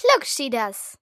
Klugschieders. 0.00 0.96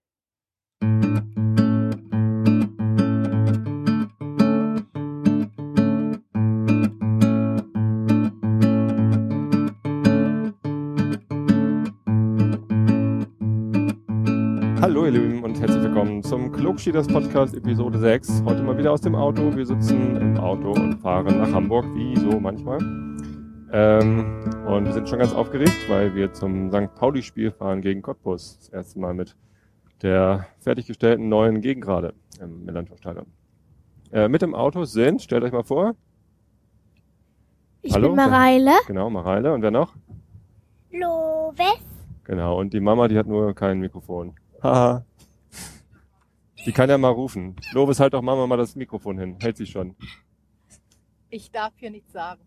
Hallo 14.80 15.04
ihr 15.04 15.12
Lieben 15.12 15.44
und 15.44 15.60
herzlich 15.60 15.80
willkommen 15.80 16.24
zum 16.24 16.50
Klugschieders 16.50 17.06
Podcast 17.06 17.54
Episode 17.54 18.00
6. 18.00 18.42
Heute 18.46 18.64
mal 18.64 18.76
wieder 18.76 18.90
aus 18.90 19.00
dem 19.00 19.14
Auto. 19.14 19.54
Wir 19.54 19.64
sitzen 19.64 20.16
im 20.16 20.36
Auto 20.38 20.72
und 20.72 20.98
fahren 20.98 21.38
nach 21.38 21.52
Hamburg, 21.52 21.84
wie 21.94 22.16
so 22.16 22.40
manchmal. 22.40 22.80
Ähm, 23.72 24.47
und 24.68 24.84
wir 24.86 24.92
sind 24.92 25.08
schon 25.08 25.18
ganz 25.18 25.32
aufgeregt, 25.32 25.88
weil 25.88 26.14
wir 26.14 26.32
zum 26.32 26.70
St. 26.70 26.94
Pauli-Spiel 26.94 27.50
fahren 27.52 27.80
gegen 27.80 28.02
Cottbus. 28.02 28.58
Das 28.58 28.68
erste 28.68 28.98
Mal 29.00 29.14
mit 29.14 29.36
der 30.02 30.46
fertiggestellten 30.60 31.28
neuen 31.28 31.60
Gegengrade 31.60 32.14
im 32.40 32.64
Millantor-Stadion. 32.64 33.26
Äh, 34.12 34.28
mit 34.28 34.42
im 34.42 34.54
Auto 34.54 34.84
sind, 34.84 35.22
stellt 35.22 35.42
euch 35.44 35.52
mal 35.52 35.64
vor, 35.64 35.94
Ich 37.82 37.94
Hallo? 37.94 38.08
bin 38.08 38.16
Mareile. 38.16 38.72
genau, 38.86 39.10
Mareile 39.10 39.52
und 39.52 39.62
wer 39.62 39.70
noch? 39.70 39.94
Loves. 40.90 41.80
Genau, 42.24 42.58
und 42.60 42.72
die 42.72 42.80
Mama, 42.80 43.08
die 43.08 43.18
hat 43.18 43.26
nur 43.26 43.54
kein 43.54 43.80
Mikrofon. 43.80 44.34
Haha. 44.62 45.04
Die 46.66 46.72
kann 46.72 46.90
ja 46.90 46.98
mal 46.98 47.08
rufen. 47.10 47.56
Lovis, 47.72 48.00
halt 48.00 48.12
doch 48.14 48.20
Mama 48.22 48.46
mal 48.46 48.56
das 48.58 48.76
Mikrofon 48.76 49.18
hin. 49.18 49.36
Hält 49.40 49.56
sie 49.56 49.66
schon. 49.66 49.94
Ich 51.30 51.50
darf 51.50 51.72
hier 51.76 51.90
nichts 51.90 52.12
sagen. 52.12 52.40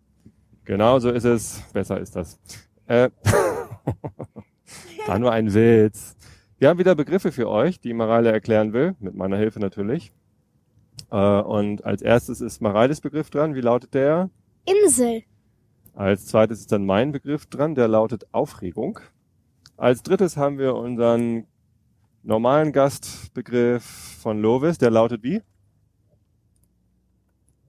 Genau 0.65 0.99
so 0.99 1.09
ist 1.09 1.25
es. 1.25 1.61
Besser 1.73 1.99
ist 1.99 2.15
das. 2.15 2.39
Äh, 2.87 3.09
war 5.07 5.19
nur 5.19 5.31
ein 5.31 5.53
Witz. 5.53 6.15
Wir 6.57 6.69
haben 6.69 6.79
wieder 6.79 6.95
Begriffe 6.95 7.31
für 7.31 7.49
euch, 7.49 7.79
die 7.79 7.93
Mareile 7.93 8.31
erklären 8.31 8.73
will. 8.73 8.95
Mit 8.99 9.15
meiner 9.15 9.37
Hilfe 9.37 9.59
natürlich. 9.59 10.11
Äh, 11.09 11.15
und 11.15 11.83
als 11.85 12.01
erstes 12.01 12.41
ist 12.41 12.61
Mareiles 12.61 13.01
Begriff 13.01 13.29
dran. 13.29 13.55
Wie 13.55 13.61
lautet 13.61 13.93
der? 13.93 14.29
Insel. 14.65 15.23
Als 15.93 16.27
zweites 16.27 16.59
ist 16.61 16.71
dann 16.71 16.85
mein 16.85 17.11
Begriff 17.11 17.47
dran, 17.47 17.75
der 17.75 17.87
lautet 17.87 18.27
Aufregung. 18.31 18.99
Als 19.75 20.03
drittes 20.03 20.37
haben 20.37 20.57
wir 20.57 20.75
unseren 20.75 21.47
normalen 22.23 22.71
Gastbegriff 22.71 23.83
von 24.21 24.41
Lovis, 24.41 24.77
der 24.77 24.91
lautet 24.91 25.23
wie? 25.23 25.41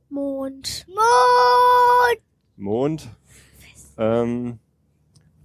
Mond. 0.08 0.86
Mond. 0.88 2.22
Mond. 2.62 3.08
Ähm, 3.98 4.58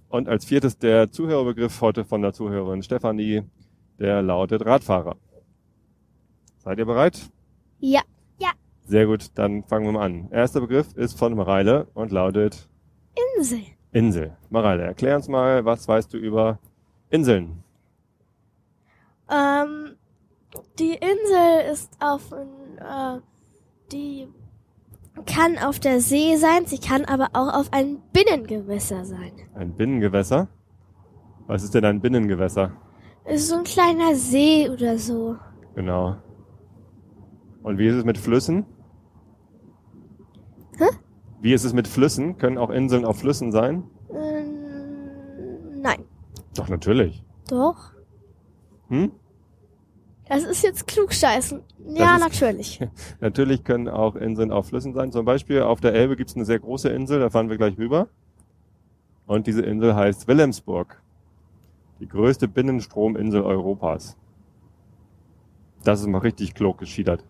und 0.08 0.28
als 0.28 0.44
viertes 0.44 0.78
der 0.78 1.10
Zuhörerbegriff 1.10 1.80
heute 1.80 2.04
von 2.04 2.22
der 2.22 2.32
Zuhörerin 2.32 2.82
Stefanie, 2.82 3.42
der 3.98 4.22
lautet 4.22 4.64
Radfahrer. 4.64 5.16
Seid 6.58 6.78
ihr 6.78 6.86
bereit? 6.86 7.30
Ja. 7.80 8.00
Sehr 8.88 9.04
gut, 9.04 9.32
dann 9.34 9.64
fangen 9.64 9.84
wir 9.84 9.92
mal 9.92 10.06
an. 10.06 10.30
Erster 10.30 10.62
Begriff 10.62 10.94
ist 10.94 11.18
von 11.18 11.34
Mareile 11.34 11.88
und 11.92 12.10
lautet 12.10 12.70
Insel. 13.36 13.60
Insel. 13.92 14.34
Mareile, 14.48 14.84
erklär 14.84 15.16
uns 15.16 15.28
mal, 15.28 15.62
was 15.66 15.86
weißt 15.86 16.10
du 16.14 16.16
über 16.16 16.58
Inseln? 17.10 17.62
Ähm, 19.30 19.94
die 20.78 20.94
Insel 20.94 21.70
ist 21.70 21.98
auf, 22.00 22.32
äh, 22.32 23.20
die 23.92 24.28
kann 25.26 25.58
auf 25.58 25.78
der 25.80 26.00
See 26.00 26.36
sein, 26.36 26.66
sie 26.66 26.78
kann 26.78 27.04
aber 27.04 27.28
auch 27.32 27.54
auf 27.54 27.72
einem 27.72 27.98
Binnengewässer 28.12 29.04
sein. 29.04 29.32
Ein 29.54 29.74
Binnengewässer? 29.74 30.48
Was 31.46 31.62
ist 31.62 31.74
denn 31.74 31.84
ein 31.84 32.00
Binnengewässer? 32.00 32.72
Ist 33.24 33.48
so 33.48 33.56
ein 33.56 33.64
kleiner 33.64 34.14
See 34.14 34.68
oder 34.68 34.98
so. 34.98 35.36
Genau. 35.74 36.16
Und 37.62 37.78
wie 37.78 37.86
ist 37.86 37.96
es 37.96 38.04
mit 38.04 38.18
Flüssen? 38.18 38.66
Hä? 40.78 40.86
Wie 41.40 41.52
ist 41.52 41.64
es 41.64 41.72
mit 41.72 41.86
Flüssen? 41.88 42.38
Können 42.38 42.58
auch 42.58 42.70
Inseln 42.70 43.04
auf 43.04 43.18
Flüssen 43.18 43.52
sein? 43.52 43.84
Ähm, 44.10 45.80
nein. 45.82 46.04
Doch, 46.54 46.68
natürlich. 46.68 47.22
Doch. 47.48 47.92
Hm? 48.88 49.12
Das 50.28 50.44
ist 50.44 50.62
jetzt 50.62 50.86
klugscheißen. 50.86 51.62
Ja, 51.94 52.16
ist- 52.16 52.20
natürlich. 52.20 52.80
Natürlich 53.20 53.64
können 53.64 53.88
auch 53.88 54.14
Inseln 54.16 54.50
auf 54.52 54.68
Flüssen 54.68 54.92
sein. 54.94 55.10
Zum 55.12 55.24
Beispiel 55.24 55.62
auf 55.62 55.80
der 55.80 55.94
Elbe 55.94 56.16
gibt 56.16 56.30
es 56.30 56.36
eine 56.36 56.44
sehr 56.44 56.58
große 56.58 56.88
Insel, 56.90 57.20
da 57.20 57.30
fahren 57.30 57.48
wir 57.48 57.56
gleich 57.56 57.78
rüber. 57.78 58.08
Und 59.26 59.46
diese 59.46 59.62
Insel 59.62 59.94
heißt 59.94 60.28
Wilhelmsburg. 60.28 61.02
Die 62.00 62.08
größte 62.08 62.46
Binnenstrominsel 62.48 63.42
Europas. 63.42 64.16
Das 65.84 66.00
ist 66.00 66.06
mal 66.06 66.18
richtig 66.18 66.54
klug 66.54 66.78
geschiedert. 66.78 67.24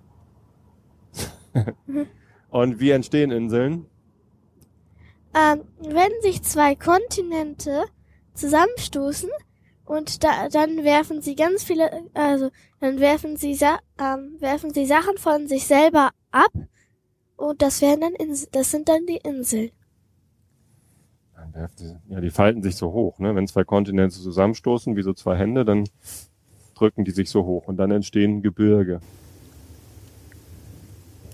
Und 2.50 2.80
wie 2.80 2.90
entstehen 2.90 3.30
Inseln? 3.30 3.86
Ähm, 5.34 5.62
wenn 5.80 6.10
sich 6.22 6.42
zwei 6.42 6.74
Kontinente 6.74 7.84
zusammenstoßen 8.34 9.28
und 9.88 10.22
da, 10.22 10.48
dann 10.50 10.84
werfen 10.84 11.22
sie 11.22 11.34
ganz 11.34 11.64
viele, 11.64 11.90
also 12.12 12.50
dann 12.80 13.00
werfen 13.00 13.36
sie, 13.36 13.54
Sa 13.54 13.78
ähm, 13.98 14.36
werfen 14.38 14.72
sie 14.72 14.84
Sachen 14.84 15.16
von 15.16 15.48
sich 15.48 15.66
selber 15.66 16.10
ab 16.30 16.52
und 17.36 17.62
das 17.62 17.80
werden 17.80 18.02
dann 18.02 18.14
Ins 18.14 18.48
das 18.50 18.70
sind 18.70 18.88
dann 18.88 19.06
die 19.06 19.16
Inseln. 19.16 19.70
Ja, 22.08 22.20
die 22.20 22.30
falten 22.30 22.62
sich 22.62 22.76
so 22.76 22.92
hoch. 22.92 23.18
Ne? 23.18 23.34
Wenn 23.34 23.48
zwei 23.48 23.64
Kontinente 23.64 24.14
zusammenstoßen, 24.16 24.94
wie 24.94 25.02
so 25.02 25.12
zwei 25.12 25.36
Hände, 25.36 25.64
dann 25.64 25.88
drücken 26.76 27.04
die 27.04 27.10
sich 27.10 27.30
so 27.30 27.44
hoch 27.44 27.66
und 27.66 27.78
dann 27.78 27.90
entstehen 27.90 28.42
Gebirge. 28.42 29.00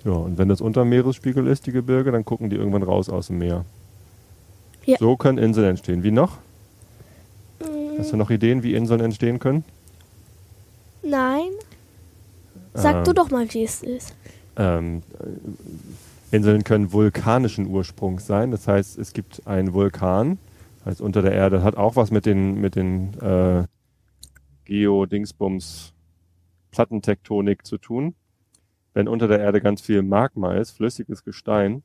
Ja, 0.05 0.13
und 0.13 0.39
wenn 0.39 0.49
das 0.49 0.61
unter 0.63 0.85
Meeresspiegel 0.85 1.47
ist, 1.47 1.67
die 1.67 1.73
Gebirge, 1.73 2.13
dann 2.13 2.25
gucken 2.25 2.49
die 2.49 2.57
irgendwann 2.57 2.85
raus 2.85 3.11
aus 3.11 3.27
dem 3.27 3.39
Meer. 3.39 3.65
Ja. 4.87 4.97
So 4.99 5.17
können 5.17 5.39
Inseln 5.39 5.71
entstehen. 5.71 6.03
Wie 6.05 6.11
noch? 6.11 6.39
Hast 7.99 8.13
du 8.13 8.17
noch 8.17 8.31
Ideen, 8.31 8.63
wie 8.63 8.75
Inseln 8.75 9.01
entstehen 9.01 9.39
können? 9.39 9.65
nein. 11.03 11.51
Sag 12.73 12.97
Ähm, 12.97 13.05
du 13.05 13.13
doch 13.13 13.31
mal, 13.31 13.47
wie 13.53 13.63
es 13.63 13.83
ist. 13.83 14.15
Ähm, 14.57 15.03
äh, 15.21 16.37
Inseln 16.37 16.65
können 16.65 16.93
vulkanischen 16.93 17.67
Ursprungs 17.67 18.27
sein. 18.27 18.51
Das 18.51 18.67
heißt, 18.67 18.99
es 18.99 19.13
gibt 19.13 19.47
einen 19.47 19.73
Vulkan, 19.73 20.39
heißt 20.85 21.01
unter 21.01 21.23
der 21.23 21.33
Erde, 21.33 21.63
hat 21.63 21.77
auch 21.77 21.95
was 21.95 22.11
mit 22.11 22.27
den 22.27 22.61
mit 22.61 22.75
den 22.75 23.15
äh, 23.21 23.65
Geo-Dingsbums 24.65 25.93
Plattentektonik 26.73 27.65
zu 27.65 27.79
tun. 27.79 28.15
Wenn 28.95 29.07
unter 29.07 29.29
der 29.29 29.41
Erde 29.41 29.61
ganz 29.61 29.81
viel 29.81 30.03
Magma 30.03 30.55
ist, 30.55 30.73
flüssiges 30.73 31.23
Gestein, 31.23 31.83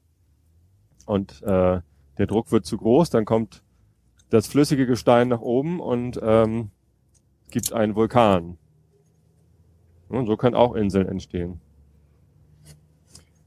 und 1.09 1.41
äh, 1.41 1.81
der 2.19 2.27
Druck 2.27 2.51
wird 2.51 2.67
zu 2.67 2.77
groß, 2.77 3.09
dann 3.09 3.25
kommt 3.25 3.63
das 4.29 4.47
flüssige 4.47 4.85
Gestein 4.85 5.27
nach 5.27 5.41
oben 5.41 5.79
und 5.79 6.19
ähm, 6.21 6.69
gibt 7.51 7.73
einen 7.73 7.95
Vulkan. 7.95 8.57
Und 10.07 10.27
so 10.27 10.37
können 10.37 10.55
auch 10.55 10.75
Inseln 10.75 11.07
entstehen. 11.07 11.61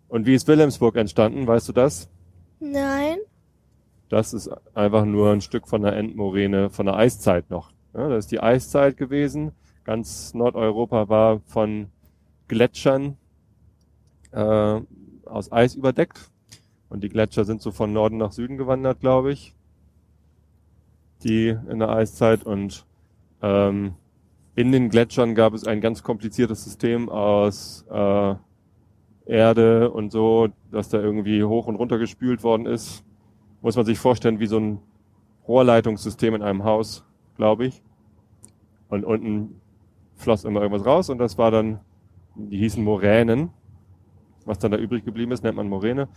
Und 0.08 0.26
wie 0.26 0.34
ist 0.34 0.46
Wilhelmsburg 0.46 0.96
entstanden, 0.96 1.46
weißt 1.46 1.68
du 1.68 1.72
das? 1.72 2.08
Nein. 2.60 3.18
Das 4.08 4.34
ist 4.34 4.50
einfach 4.74 5.04
nur 5.04 5.32
ein 5.32 5.40
Stück 5.40 5.66
von 5.66 5.82
der 5.82 5.96
Endmoräne, 5.96 6.70
von 6.70 6.86
der 6.86 6.96
Eiszeit 6.96 7.50
noch. 7.50 7.72
Ja, 7.94 8.08
das 8.08 8.26
ist 8.26 8.32
die 8.32 8.40
Eiszeit 8.40 8.96
gewesen. 8.96 9.52
Ganz 9.84 10.34
Nordeuropa 10.34 11.08
war 11.08 11.40
von 11.46 11.88
Gletschern 12.46 13.16
äh, 14.32 14.80
aus 15.24 15.50
Eis 15.50 15.74
überdeckt. 15.74 16.30
Und 16.88 17.02
die 17.02 17.08
Gletscher 17.08 17.44
sind 17.44 17.62
so 17.62 17.70
von 17.72 17.92
Norden 17.92 18.18
nach 18.18 18.32
Süden 18.32 18.58
gewandert, 18.58 19.00
glaube 19.00 19.32
ich. 19.32 19.54
Die 21.24 21.48
in 21.48 21.78
der 21.78 21.88
Eiszeit. 21.90 22.44
Und 22.44 22.86
ähm, 23.42 23.94
in 24.54 24.72
den 24.72 24.90
Gletschern 24.90 25.34
gab 25.34 25.54
es 25.54 25.66
ein 25.66 25.80
ganz 25.80 26.02
kompliziertes 26.02 26.64
System 26.64 27.08
aus 27.08 27.86
äh, 27.90 28.34
Erde 29.24 29.90
und 29.90 30.10
so, 30.10 30.48
dass 30.70 30.88
da 30.88 31.00
irgendwie 31.00 31.44
hoch 31.44 31.66
und 31.66 31.76
runter 31.76 31.98
gespült 31.98 32.42
worden 32.42 32.66
ist. 32.66 33.04
Muss 33.60 33.76
man 33.76 33.86
sich 33.86 33.98
vorstellen 33.98 34.40
wie 34.40 34.46
so 34.46 34.58
ein 34.58 34.78
Rohrleitungssystem 35.46 36.34
in 36.34 36.42
einem 36.42 36.64
Haus, 36.64 37.04
glaube 37.36 37.66
ich. 37.66 37.82
Und 38.88 39.04
unten 39.04 39.60
floss 40.16 40.44
immer 40.44 40.60
irgendwas 40.60 40.86
raus 40.86 41.10
und 41.10 41.18
das 41.18 41.38
war 41.38 41.50
dann, 41.50 41.80
die 42.34 42.58
hießen 42.58 42.82
Moränen. 42.82 43.50
Was 44.44 44.58
dann 44.58 44.72
da 44.72 44.76
übrig 44.76 45.04
geblieben 45.04 45.32
ist, 45.32 45.44
nennt 45.44 45.56
man 45.56 45.68
Moräne. 45.68 46.08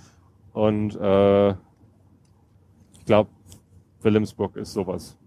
Und 0.51 0.95
äh, 0.95 1.51
ich 1.51 3.06
glaube, 3.06 3.30
Wilhelmsburg 4.06 4.56
ist 4.56 4.72
sowas. 4.72 5.18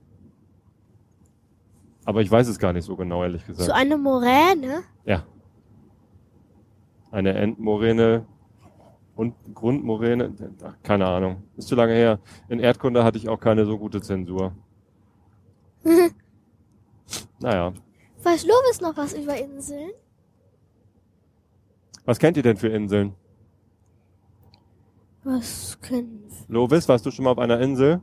Aber 2.05 2.23
ich 2.23 2.31
weiß 2.31 2.49
es 2.49 2.59
gar 2.59 2.73
nicht 2.73 2.85
so 2.85 2.97
genau, 2.97 3.23
ehrlich 3.23 3.45
gesagt. 3.45 3.67
So 3.67 3.73
eine 3.73 3.99
Moräne? 3.99 4.83
Ja. 5.05 5.25
Eine 7.11 7.35
Endmoräne 7.35 8.25
und 9.15 9.35
Grundmoräne, 9.55 10.33
ach, 10.63 10.77
keine 10.83 11.07
Ahnung. 11.07 11.43
Ist 11.57 11.69
zu 11.69 11.75
lange 11.75 11.93
her. 11.93 12.21
In 12.49 12.61
Erdkunde 12.61 13.05
hatte 13.05 13.19
ich 13.19 13.29
auch 13.29 13.41
keine 13.41 13.67
so 13.67 13.77
gute 13.77 14.01
Zensur. 14.01 14.53
naja. 17.41 17.73
Weiß 18.23 18.47
Lovis 18.47 18.81
noch 18.81 18.97
was 18.97 19.13
über 19.13 19.37
Inseln? 19.37 19.91
Was 22.05 22.19
kennt 22.19 22.37
ihr 22.37 22.43
denn 22.43 22.57
für 22.57 22.69
Inseln? 22.69 23.15
Was 25.25 25.79
können 25.81 26.29
Lovis, 26.49 26.89
warst 26.89 27.05
du 27.05 27.11
schon 27.11 27.25
mal 27.25 27.33
auf 27.33 27.39
einer 27.39 27.61
Insel? 27.61 28.01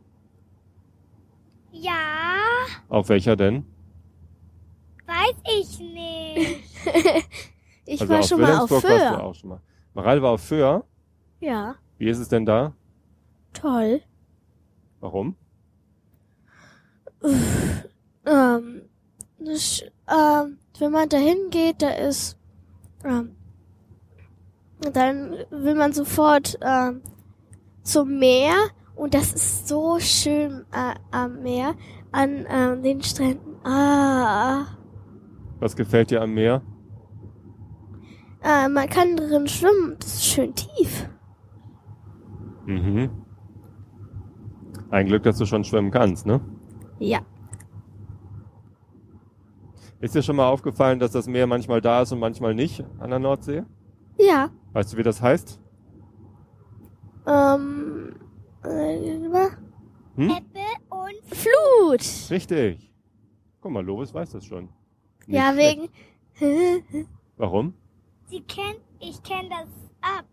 Auf 2.89 3.09
welcher 3.09 3.35
denn? 3.35 3.65
weiß 5.07 5.35
ich 5.59 5.79
nicht. 5.79 6.63
Ich 7.87 8.01
also 8.01 8.13
war 8.13 8.23
schon 8.23 8.41
mal 8.41 8.57
auf 8.57 8.71
Wilhelmsburg 8.71 8.83
warst 8.83 9.03
du 9.05 9.09
Föhr. 9.17 9.23
auch 9.23 9.35
schon 9.35 9.49
mal. 9.49 9.61
Maral 9.93 10.19
war 10.23 10.31
auf 10.31 10.41
Föhr. 10.41 10.85
Ja, 11.39 11.75
Wie 11.99 12.09
ist 12.09 12.17
es 12.17 12.27
denn 12.29 12.43
da? 12.45 12.73
toll. 13.53 14.01
Warum? 15.01 15.35
Ähm, 18.25 18.81
das, 19.39 19.83
ähm, 20.09 20.57
wenn 20.79 20.91
man 20.91 21.09
da 21.09 21.17
hingeht, 21.17 21.81
da 21.81 21.89
ist, 21.91 22.37
ähm, 23.03 23.35
dann 24.91 25.35
will 25.51 25.75
man 25.75 25.93
sofort 25.93 26.57
ähm, 26.61 27.01
zum 27.83 28.17
Meer 28.17 28.55
und 28.95 29.13
das 29.13 29.33
ist 29.33 29.67
so 29.67 29.99
schön 29.99 30.65
äh, 30.71 30.95
am 31.11 31.41
Meer, 31.43 31.75
an 32.15 32.45
ähm, 32.49 32.81
den 32.83 33.01
Stränden. 33.01 33.55
Ah, 33.65 34.65
Was 35.59 35.75
gefällt 35.75 36.11
dir 36.11 36.21
am 36.21 36.33
Meer? 36.33 36.61
äh, 38.43 38.67
man 38.69 38.87
kann 38.89 39.15
drin 39.17 39.47
schwimmen, 39.47 39.95
das 39.99 40.15
ist 40.15 40.25
schön 40.25 40.53
tief. 40.55 41.09
Mhm. 42.65 43.09
Ein 44.91 45.07
Glück, 45.07 45.23
dass 45.23 45.37
du 45.37 45.45
schon 45.45 45.63
schwimmen 45.63 45.91
kannst, 45.91 46.25
ne? 46.25 46.39
Ja, 46.99 47.19
Ist 49.99 50.13
dir 50.13 50.21
schon 50.21 50.35
mal 50.35 50.47
aufgefallen, 50.47 50.99
dass 50.99 51.11
das 51.11 51.27
Meer 51.27 51.47
manchmal 51.47 51.81
da 51.81 52.01
ist 52.03 52.11
und 52.11 52.19
manchmal 52.19 52.53
nicht 52.53 52.83
an 52.99 53.09
der 53.09 53.19
Nordsee? 53.19 53.63
ja. 54.19 54.49
Weißt 54.73 54.93
du, 54.93 54.97
wie 54.97 55.03
das 55.03 55.21
heißt? 55.21 55.59
Ähm, 57.27 58.13
äh, 58.63 59.15
Hm? 60.17 60.29
Ebbe 60.29 60.59
Flut. 61.25 62.29
Richtig. 62.29 62.91
Guck 63.61 63.71
mal, 63.71 63.83
Lovis 63.83 64.13
weiß 64.13 64.31
das 64.31 64.45
schon. 64.45 64.69
Nicht 65.27 65.37
ja, 65.37 65.55
wegen. 65.55 65.89
Warum? 67.37 67.73
sie 68.27 68.41
kennt, 68.41 68.79
ich 68.99 69.21
kenne 69.23 69.49
das 69.49 69.69
ab. 70.01 70.25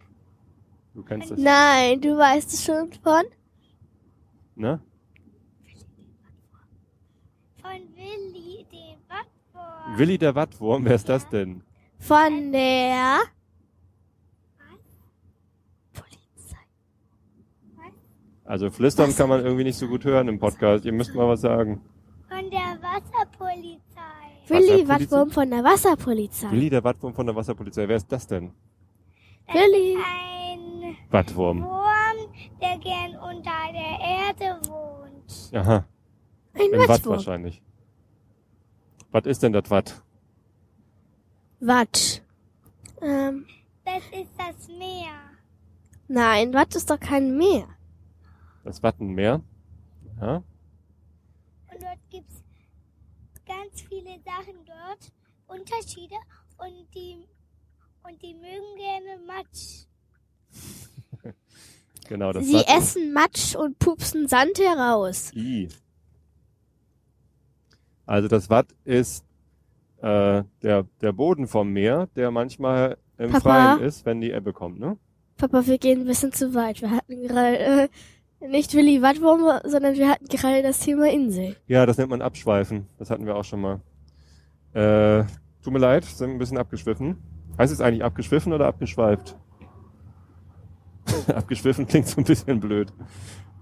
Du 0.95 1.03
kennst 1.03 1.31
das, 1.31 1.39
Nein, 1.39 2.01
du 2.01 2.17
weißt 2.17 2.53
es 2.53 2.65
schon 2.65 2.93
von. 2.93 3.23
ne? 4.55 4.81
Von 7.61 7.71
Willi, 7.95 8.67
dem 8.71 8.99
Wattwurm. 9.09 9.99
Willi 9.99 10.19
der 10.19 10.35
Wattwurm, 10.35 10.85
wer 10.85 10.97
ist 10.97 11.09
das 11.09 11.29
denn? 11.29 11.63
Von 11.99 12.53
der 12.53 13.21
Also 18.45 18.71
flüstern 18.71 19.15
kann 19.15 19.29
man 19.29 19.41
irgendwie 19.45 19.65
nicht 19.65 19.79
so 19.79 19.87
gut 19.87 20.05
hören 20.05 20.29
im 20.29 20.39
Podcast. 20.39 20.85
Ihr 20.85 20.93
müsst 20.93 21.15
mal 21.15 21.29
was 21.29 21.41
sagen. 21.43 21.81
Von 22.29 22.51
der 22.51 22.79
Wasserpolizei. 22.83 23.79
Willi? 24.49 24.89
Wattwurm 24.89 25.31
von 25.31 25.49
der 25.51 25.63
Wasserpolizei. 25.63 26.51
Willi 26.51 26.69
der 26.71 26.83
Wattwurm 26.85 27.15
von 27.15 27.27
der 27.27 27.37
Wasserpolizei, 27.37 27.87
wer 27.89 27.97
ist 27.97 28.11
das 28.11 28.27
denn? 28.27 28.53
Das 29.47 29.55
Willi. 29.57 29.97
ein 29.97 30.97
Wattwurm. 31.11 31.63
Wurm, 31.63 32.33
der 32.61 32.79
gern 32.79 33.15
unter 33.17 33.51
der 33.73 34.49
Erde 34.49 34.69
wohnt. 34.69 35.55
Aha, 35.55 35.85
Ein 36.55 36.61
ein 36.73 36.81
Watt 36.81 36.89
Wattwurm. 36.89 37.17
wahrscheinlich. 37.17 37.63
Was 39.13 39.27
ist 39.27 39.43
denn 39.43 39.53
das 39.53 39.71
Watt? 39.71 40.03
Watt. 41.61 42.23
Ähm, 43.01 43.47
Das 43.85 44.03
ist 44.19 44.33
das 44.39 44.69
Meer. 44.69 45.13
nein, 46.09 46.53
Watt 46.55 46.75
ist 46.75 46.91
doch 46.91 46.99
kein 46.99 47.37
Meer. 47.37 47.67
Das 48.65 48.83
Wattenmeer? 48.83 49.43
Ja? 50.21 50.37
Und 50.37 51.83
dort 51.83 52.11
gibt's 52.11 52.43
ganz 53.47 53.83
viele 53.83 54.21
Sachen 54.25 54.55
dort, 54.65 55.13
Unterschiede 55.47 56.15
und 56.59 56.95
die 56.95 57.27
und 58.05 58.21
die 58.23 58.35
mögen 58.35 58.77
gerne 58.77 59.25
Matsch. 59.27 59.87
Genau, 62.09 62.33
das 62.33 62.45
Sie 62.45 62.55
Watt. 62.55 62.69
essen 62.69 63.13
Matsch 63.13 63.55
und 63.55 63.79
pupsen 63.79 64.29
Sand 64.29 64.59
heraus. 64.59 65.33
I. 65.35 65.69
Also 68.05 68.29
das 68.29 68.51
Watt 68.51 68.75
ist 68.85 69.25
äh, 70.03 70.43
der, 70.63 70.87
der 71.01 71.13
Boden 71.13 71.47
vom 71.47 71.73
Meer, 71.73 72.09
der 72.17 72.31
manchmal 72.31 72.99
im 73.17 73.31
Papa? 73.31 73.77
Freien 73.77 73.81
ist, 73.87 74.05
wenn 74.05 74.21
die 74.21 74.33
Ebbe 74.33 74.53
kommt, 74.53 74.79
ne? 74.81 74.99
Papa, 75.39 75.65
wir 75.65 75.79
gehen 75.79 76.01
ein 76.01 76.07
bisschen 76.07 76.33
zu 76.33 76.55
weit. 76.55 76.83
Wir 76.83 76.91
hatten 76.91 77.23
gerade 77.23 77.59
äh, 77.59 77.89
nicht 78.49 78.75
Willi 78.75 79.03
Wattwurm, 79.03 79.61
sondern 79.65 79.95
wir 79.95 80.09
hatten 80.09 80.27
gerade 80.27 80.63
das 80.63 80.81
Thema 80.81 81.11
Insel. 81.11 81.57
Ja, 81.67 81.87
das 81.87 81.99
nennt 81.99 82.11
man 82.11 82.23
Abschweifen. 82.23 82.89
Das 82.99 83.11
hatten 83.11 83.27
wir 83.27 83.37
auch 83.37 83.45
schon 83.45 83.61
mal. 83.61 83.81
Äh, 84.73 85.25
tut 85.63 85.73
mir 85.73 85.79
leid, 85.79 86.05
sind 86.05 86.31
ein 86.31 86.39
bisschen 86.39 86.59
abgeschwiffen. 86.59 87.17
Heißt 87.59 87.73
es 87.73 87.81
eigentlich 87.81 88.05
abgeschwiffen 88.05 88.53
oder 88.53 88.67
abgeschweift? 88.67 89.37
abgeschwiffen 91.35 91.87
klingt 91.87 92.09
so 92.09 92.21
ein 92.21 92.25
bisschen 92.25 92.61
blöd. 92.61 92.93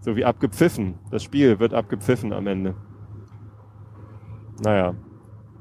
So 0.00 0.16
wie 0.16 0.24
abgepfiffen. 0.24 0.98
Das 1.10 1.22
Spiel 1.22 1.58
wird 1.58 1.74
abgepfiffen 1.74 2.32
am 2.32 2.46
Ende. 2.46 2.74
Naja. 4.62 4.94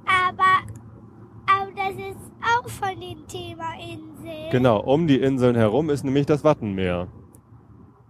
Aber 0.05 0.43
aber 1.51 1.71
das 1.75 1.95
ist 1.95 2.31
auch 2.41 2.69
von 2.69 2.99
dem 2.99 3.27
Thema 3.27 3.73
Insel. 3.79 4.49
Genau, 4.51 4.79
um 4.81 5.07
die 5.07 5.19
Inseln 5.19 5.55
herum 5.55 5.89
ist 5.89 6.03
nämlich 6.03 6.25
das 6.25 6.43
Wattenmeer. 6.43 7.07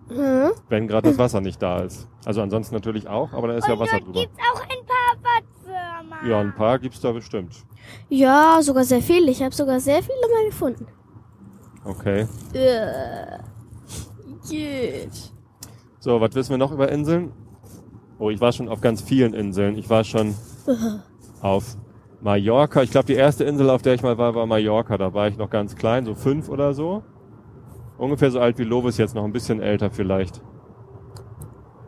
Hm? 0.10 0.52
Wenn 0.70 0.88
gerade 0.88 1.10
das 1.10 1.18
Wasser 1.18 1.42
nicht 1.42 1.62
da 1.62 1.80
ist. 1.80 2.08
Also 2.26 2.42
ansonsten 2.42 2.76
natürlich 2.76 3.08
auch, 3.08 3.32
aber 3.34 3.50
da 3.50 3.56
ist 3.56 3.68
ja 3.68 3.74
und 3.74 3.80
Wasser 3.80 4.00
dort 4.00 4.08
drüber. 4.08 4.22
gibt's 4.22 4.38
auch 4.52 4.62
ein 4.62 4.86
paar 4.86 5.34
Wattwürmer. 6.04 6.30
Ja, 6.30 6.40
ein 6.40 6.56
paar 6.56 6.80
gibt's 6.80 7.00
da 7.00 7.12
bestimmt. 7.12 7.56
Ja, 8.10 8.60
sogar 8.62 8.84
sehr 8.84 9.02
viele. 9.02 9.32
Ich 9.32 9.42
habe 9.42 9.54
sogar 9.54 9.80
sehr 9.80 10.02
viele 10.02 10.18
mal 10.34 10.46
gefunden. 10.46 10.88
Okay. 11.86 12.28
Äh. 12.54 13.40
Gut. 14.48 15.32
So, 16.00 16.20
was 16.22 16.34
wissen 16.34 16.52
wir 16.52 16.58
noch 16.58 16.72
über 16.72 16.90
Inseln? 16.90 17.32
Oh, 18.18 18.30
ich 18.30 18.42
war 18.42 18.52
schon 18.52 18.68
auf 18.68 18.82
ganz 18.82 19.02
vielen 19.02 19.34
Inseln. 19.34 19.78
Ich 19.78 19.90
war 19.90 20.04
schon 20.04 20.36
auf 21.42 21.78
Mallorca. 22.22 22.84
Ich 22.84 22.92
glaube, 22.92 23.06
die 23.06 23.14
erste 23.14 23.44
Insel, 23.44 23.70
auf 23.70 23.82
der 23.82 23.94
ich 23.94 24.02
mal 24.02 24.18
war, 24.18 24.36
war 24.36 24.46
Mallorca. 24.46 24.98
Da 24.98 25.14
war 25.14 25.28
ich 25.28 25.38
noch 25.38 25.50
ganz 25.50 25.76
klein, 25.76 26.06
so 26.06 26.16
fünf 26.16 26.50
oder 26.50 26.74
so. 26.74 27.04
Ungefähr 28.00 28.32
so 28.32 28.40
alt 28.40 28.58
wie 28.58 28.64
Lovis 28.64 28.98
jetzt, 28.98 29.14
noch 29.14 29.26
ein 29.26 29.34
bisschen 29.34 29.62
älter 29.62 29.92
vielleicht. 29.92 30.42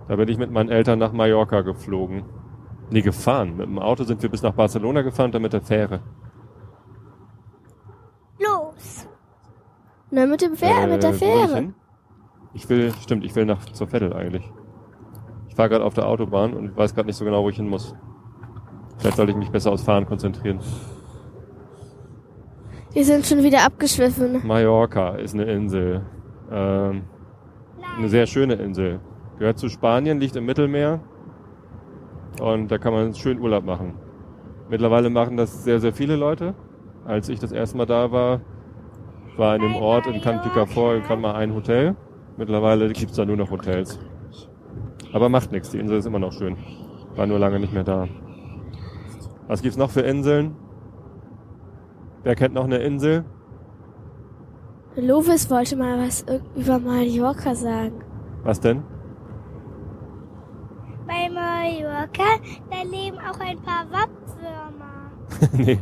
Da 0.07 0.15
bin 0.17 0.27
ich 0.27 0.37
mit 0.37 0.51
meinen 0.51 0.69
Eltern 0.69 0.99
nach 0.99 1.13
Mallorca 1.13 1.61
geflogen. 1.61 2.23
Nee, 2.89 3.01
gefahren. 3.01 3.55
Mit 3.55 3.65
dem 3.67 3.79
Auto 3.79 4.03
sind 4.03 4.21
wir 4.21 4.29
bis 4.29 4.41
nach 4.41 4.53
Barcelona 4.53 5.01
gefahren 5.03 5.31
dann 5.31 5.41
mit 5.41 5.53
der 5.53 5.61
Fähre. 5.61 6.01
Los. 8.39 9.07
Na, 10.09 10.25
mit 10.25 10.41
dem 10.41 10.55
Fähr 10.55 10.83
Äh, 10.83 10.87
mit 10.87 11.01
der 11.03 11.11
wo 11.15 11.21
will 11.21 11.27
ich 11.29 11.33
Fähre. 11.47 11.55
hin? 11.55 11.73
Ich 12.53 12.67
will, 12.69 12.93
stimmt, 12.99 13.23
ich 13.23 13.33
will 13.35 13.45
nach 13.45 13.63
zur 13.65 13.87
Vettel 13.87 14.11
eigentlich. 14.11 14.51
Ich 15.47 15.55
fahre 15.55 15.69
gerade 15.69 15.85
auf 15.85 15.93
der 15.93 16.07
Autobahn 16.07 16.53
und 16.53 16.75
weiß 16.75 16.93
gerade 16.93 17.05
nicht 17.07 17.15
so 17.15 17.23
genau, 17.23 17.43
wo 17.43 17.49
ich 17.49 17.55
hin 17.55 17.69
muss. 17.69 17.95
Vielleicht 18.97 19.15
sollte 19.15 19.31
ich 19.31 19.37
mich 19.37 19.51
besser 19.51 19.71
aufs 19.71 19.83
Fahren 19.83 20.05
konzentrieren. 20.05 20.59
Wir 22.93 23.05
sind 23.05 23.25
schon 23.25 23.41
wieder 23.41 23.63
abgeschwiffen. 23.65 24.45
Mallorca 24.45 25.15
ist 25.15 25.33
eine 25.33 25.45
Insel. 25.45 26.01
Ähm, 26.51 27.03
eine 27.97 28.09
sehr 28.09 28.27
schöne 28.27 28.55
Insel. 28.55 28.99
Gehört 29.39 29.59
zu 29.59 29.69
Spanien, 29.69 30.19
liegt 30.19 30.35
im 30.35 30.45
Mittelmeer. 30.45 30.99
Und 32.41 32.69
da 32.69 32.77
kann 32.77 32.91
man 32.91 33.13
schön 33.13 33.39
Urlaub 33.39 33.63
machen. 33.63 33.93
Mittlerweile 34.69 35.09
machen 35.09 35.37
das 35.37 35.63
sehr, 35.63 35.79
sehr 35.79 35.93
viele 35.93 36.17
Leute. 36.17 36.53
Als 37.05 37.29
ich 37.29 37.39
das 37.39 37.53
erste 37.53 37.77
Mal 37.77 37.85
da 37.85 38.11
war, 38.11 38.41
war 39.37 39.55
in 39.55 39.61
dem 39.61 39.75
Ort 39.75 40.07
in 40.07 40.19
Can 40.21 40.35
Mallorca. 40.35 40.49
Picafort 40.49 41.07
gerade 41.07 41.21
mal 41.21 41.35
ein 41.35 41.55
Hotel. 41.55 41.95
Mittlerweile 42.35 42.91
gibt's 42.91 43.15
da 43.15 43.25
nur 43.25 43.37
noch 43.37 43.51
Hotels. 43.51 43.99
Aber 45.13 45.29
macht 45.29 45.53
nichts, 45.53 45.69
die 45.71 45.79
Insel 45.79 45.97
ist 45.97 46.05
immer 46.05 46.19
noch 46.19 46.33
schön. 46.33 46.57
War 47.15 47.25
nur 47.25 47.39
lange 47.39 47.59
nicht 47.59 47.73
mehr 47.73 47.85
da. 47.85 48.09
Was 49.47 49.61
gibt's 49.61 49.77
noch 49.77 49.91
für 49.91 50.01
Inseln? 50.01 50.55
Wer 52.23 52.35
kennt 52.35 52.53
noch 52.53 52.65
eine 52.65 52.77
Insel? 52.77 53.25
Lovis 54.95 55.49
wollte 55.49 55.75
mal 55.75 55.97
was 56.05 56.25
über 56.55 56.79
Mallorca 56.79 57.55
sagen. 57.55 58.03
Was 58.43 58.59
denn? 58.59 58.83
Bei 61.07 61.29
Mallorca, 61.29 62.23
da 62.69 62.81
leben 62.83 63.17
auch 63.17 63.39
ein 63.39 63.59
paar 63.61 63.85
Wattwürmer. 63.89 65.11
nee. 65.53 65.79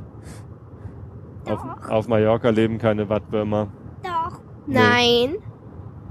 Doch, 1.45 1.65
Auf, 1.65 1.89
auf 1.89 2.07
Mallorca 2.07 2.49
leben 2.49 2.77
keine 2.77 3.09
Wattwürmer. 3.09 3.67
doch. 4.03 4.39
Nee. 4.67 4.75
Nein. 4.75 5.35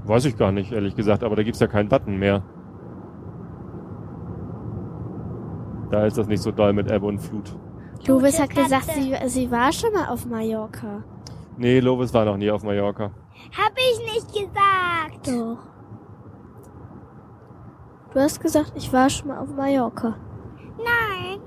Weiß 0.05 0.25
ich 0.25 0.37
gar 0.37 0.51
nicht, 0.51 0.71
ehrlich 0.71 0.95
gesagt, 0.95 1.23
aber 1.23 1.35
da 1.35 1.43
gibt's 1.43 1.59
ja 1.59 1.67
keinen 1.67 1.89
Watten 1.91 2.17
mehr. 2.17 2.43
Da 5.91 6.05
ist 6.05 6.17
das 6.17 6.27
nicht 6.27 6.41
so 6.43 6.51
doll 6.51 6.73
mit 6.73 6.91
Ebbe 6.91 7.05
und 7.05 7.19
Flut. 7.19 7.55
Lovis 8.07 8.39
hat 8.39 8.49
gesagt, 8.49 8.91
sie, 8.93 9.15
sie 9.27 9.51
war 9.51 9.71
schon 9.71 9.93
mal 9.93 10.07
auf 10.07 10.25
Mallorca. 10.25 11.03
Nee, 11.57 11.79
Lovis 11.79 12.13
war 12.13 12.25
noch 12.25 12.37
nie 12.37 12.49
auf 12.49 12.63
Mallorca. 12.63 13.11
Hab 13.57 13.73
ich 13.77 14.13
nicht 14.13 14.33
gesagt. 14.33 15.27
Doch. 15.27 15.57
Du 18.13 18.19
hast 18.19 18.39
gesagt, 18.39 18.73
ich 18.75 18.91
war 18.91 19.09
schon 19.09 19.27
mal 19.27 19.39
auf 19.39 19.53
Mallorca. 19.53 20.15
Nein. 20.77 21.39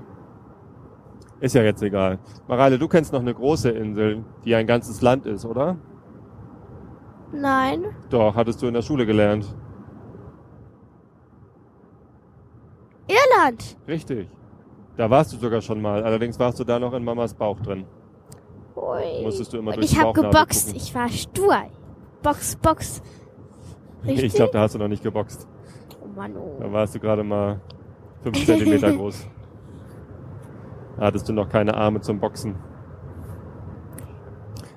Ist 1.39 1.55
ja 1.55 1.63
jetzt 1.63 1.81
egal. 1.81 2.19
Mareile, 2.47 2.79
du 2.79 2.87
kennst 2.87 3.11
noch 3.11 3.19
eine 3.19 3.33
große 3.33 3.69
Insel, 3.69 4.23
die 4.45 4.55
ein 4.55 4.65
ganzes 4.65 5.01
Land 5.01 5.25
ist, 5.25 5.45
oder? 5.45 5.77
Nein. 7.33 7.85
Doch, 8.09 8.35
hattest 8.35 8.61
du 8.61 8.67
in 8.67 8.75
der 8.75 8.81
Schule 8.81 9.05
gelernt. 9.05 9.53
Irland. 13.07 13.77
Richtig. 13.87 14.29
Da 14.97 15.09
warst 15.09 15.33
du 15.33 15.37
sogar 15.37 15.61
schon 15.61 15.81
mal. 15.81 16.03
Allerdings 16.03 16.39
warst 16.39 16.59
du 16.59 16.63
da 16.63 16.79
noch 16.79 16.93
in 16.93 17.03
Mamas 17.03 17.33
Bauch 17.33 17.59
drin. 17.59 17.85
Ui. 18.75 19.23
Musstest 19.23 19.53
du 19.53 19.57
immer 19.57 19.73
durch 19.73 19.85
ich 19.85 19.91
die 19.91 19.97
hab 19.97 20.07
Bauchnabel 20.13 20.31
geboxt. 20.31 20.65
gucken. 20.67 20.81
Ich 20.81 20.95
war 20.95 21.09
stur. 21.09 21.55
Box, 22.21 22.55
Box. 22.57 23.01
Richtig? 24.05 24.25
Ich 24.25 24.33
glaube, 24.33 24.51
da 24.51 24.61
hast 24.61 24.75
du 24.75 24.79
noch 24.79 24.87
nicht 24.87 25.03
geboxt. 25.03 25.47
oh 26.03 26.07
Mann, 26.15 26.35
oh. 26.37 26.57
Da 26.59 26.71
warst 26.71 26.93
du 26.95 26.99
gerade 26.99 27.23
mal 27.23 27.59
fünf 28.21 28.45
Zentimeter 28.45 28.91
groß. 28.95 29.27
Da 30.97 31.05
hattest 31.05 31.27
du 31.27 31.33
noch 31.33 31.49
keine 31.49 31.73
Arme 31.75 32.01
zum 32.01 32.19
Boxen. 32.19 32.55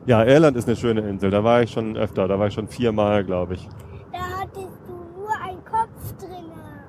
Ja, 0.06 0.24
Irland 0.24 0.56
ist 0.56 0.66
eine 0.68 0.76
schöne 0.76 1.00
Insel. 1.02 1.30
Da 1.30 1.42
war 1.42 1.62
ich 1.62 1.72
schon 1.72 1.96
öfter. 1.96 2.28
Da 2.28 2.38
war 2.38 2.46
ich 2.46 2.54
schon 2.54 2.68
viermal, 2.68 3.24
glaube 3.24 3.54
ich. 3.54 3.68
Da 4.12 4.18
hattest 4.40 4.78
du 4.86 4.92
nur 5.20 5.30
einen 5.42 5.64
Kopf 5.64 6.12
drinne. 6.18 6.86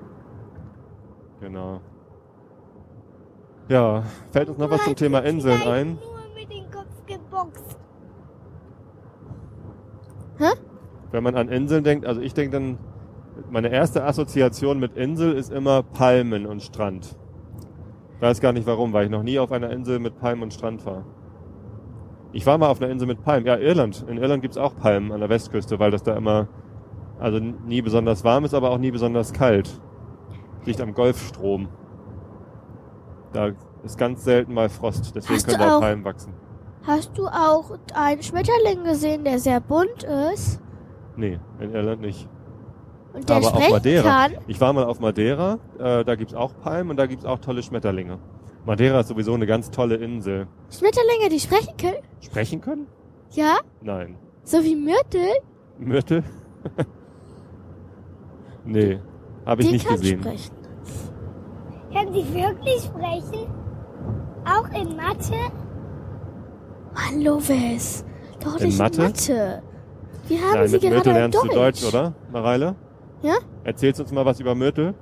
Genau. 1.41 1.81
Ja, 3.69 4.03
fällt 4.31 4.49
uns 4.49 4.57
noch 4.57 4.69
was 4.69 4.83
zum 4.83 4.95
Thema 4.95 5.19
Inseln 5.19 5.61
ein? 5.63 5.87
nur 5.95 6.19
mit 6.33 6.49
dem 6.51 6.71
Kopf 6.71 7.05
geboxt. 7.05 7.77
Wenn 11.11 11.23
man 11.23 11.35
an 11.35 11.49
Inseln 11.49 11.83
denkt, 11.83 12.05
also 12.05 12.21
ich 12.21 12.33
denke 12.33 12.51
dann, 12.51 12.77
meine 13.49 13.69
erste 13.69 14.03
Assoziation 14.03 14.79
mit 14.79 14.95
Insel 14.95 15.33
ist 15.33 15.51
immer 15.51 15.83
Palmen 15.83 16.45
und 16.45 16.61
Strand. 16.61 17.17
Weiß 18.19 18.41
gar 18.41 18.51
nicht 18.51 18.67
warum, 18.67 18.93
weil 18.93 19.05
ich 19.05 19.11
noch 19.11 19.23
nie 19.23 19.37
auf 19.37 19.51
einer 19.51 19.69
Insel 19.69 19.99
mit 19.99 20.19
Palmen 20.19 20.43
und 20.43 20.53
Strand 20.53 20.85
war. 20.85 21.05
Ich 22.33 22.45
war 22.45 22.57
mal 22.57 22.69
auf 22.69 22.81
einer 22.81 22.91
Insel 22.91 23.07
mit 23.07 23.23
Palmen. 23.23 23.45
Ja, 23.45 23.57
Irland. 23.57 24.05
In 24.07 24.17
Irland 24.17 24.41
gibt's 24.41 24.57
auch 24.57 24.75
Palmen 24.75 25.11
an 25.11 25.19
der 25.19 25.29
Westküste, 25.29 25.79
weil 25.79 25.91
das 25.91 26.03
da 26.03 26.15
immer, 26.15 26.47
also 27.19 27.39
nie 27.39 27.81
besonders 27.81 28.23
warm 28.23 28.45
ist, 28.45 28.53
aber 28.53 28.71
auch 28.71 28.77
nie 28.77 28.91
besonders 28.91 29.33
kalt. 29.33 29.79
Liegt 30.65 30.81
am 30.81 30.93
Golfstrom. 30.93 31.67
Da 33.37 33.51
ist 33.83 33.99
ganz 33.99 34.23
selten 34.23 34.51
mal 34.55 34.67
Frost, 34.67 35.15
deswegen 35.15 35.35
Hast 35.35 35.45
können 35.47 35.59
da 35.59 35.77
auch- 35.77 35.79
Palmen 35.79 36.03
wachsen. 36.03 36.33
Hast 36.87 37.15
du 37.15 37.27
auch 37.27 37.77
einen 37.93 38.23
Schmetterling 38.23 38.83
gesehen, 38.83 39.23
der 39.23 39.37
sehr 39.37 39.59
bunt 39.59 40.03
ist 40.33 40.59
Nee, 41.15 41.39
in 41.59 41.71
Irland 41.71 42.01
nicht. 42.01 42.27
und 43.13 43.29
der 43.29 43.35
Aber 43.35 43.53
auf 43.53 43.69
Madeira. 43.69 44.09
kann? 44.27 44.37
Ich 44.47 44.59
war 44.59 44.73
mal 44.73 44.85
auf 44.85 44.99
Madeira, 44.99 45.59
äh, 45.77 46.03
da 46.03 46.15
gibt's 46.15 46.33
auch 46.33 46.51
Palmen 46.63 46.89
und 46.89 46.97
da 46.97 47.05
gibt's 47.05 47.25
auch 47.25 47.37
tolle 47.37 47.61
Schmetterlinge. 47.61 48.17
Madeira 48.65 49.01
ist 49.01 49.09
sowieso 49.09 49.35
eine 49.35 49.45
ganz 49.45 49.69
tolle 49.69 49.97
Insel. 49.97 50.47
Schmetterlinge, 50.75 51.29
die 51.29 51.39
sprechen 51.39 51.77
können? 51.77 51.97
Sprechen 52.21 52.59
können? 52.59 52.87
Ja? 53.33 53.57
Nein. 53.81 54.17
So 54.43 54.63
wie 54.63 54.75
Myrtle? 54.75 55.29
Myrtle? 55.77 56.23
nee, 58.65 58.99
habe 59.45 59.61
ich 59.61 59.71
nicht 59.71 59.87
kann 59.87 59.97
gesehen. 59.99 60.21
sprechen. 60.23 60.56
Kann 61.93 62.13
sie 62.13 62.33
wirklich 62.33 62.81
sprechen? 62.83 63.47
Auch 64.45 64.69
in 64.79 64.95
Mathe? 64.95 65.51
Mann, 66.93 67.21
Lovis. 67.21 68.05
Doch 68.43 68.57
In 68.57 68.67
nicht 68.67 68.79
Mathe? 68.79 69.01
in 69.01 69.07
Mathe. 69.07 69.63
Wir 70.27 70.41
haben 70.41 70.53
Nein, 70.53 70.67
sie 70.67 70.73
mit 70.73 70.81
gerade 70.81 70.95
Myrtle 70.95 71.11
in 71.11 71.17
lernst 71.17 71.37
Deutsch. 71.37 71.49
du 71.49 71.55
Deutsch, 71.55 71.85
oder, 71.87 72.13
Mareile? 72.31 72.75
Ja? 73.21 73.35
Erzählst 73.63 73.99
uns 74.01 74.11
mal 74.11 74.25
was 74.25 74.39
über 74.39 74.55
Myrtle? 74.55 74.93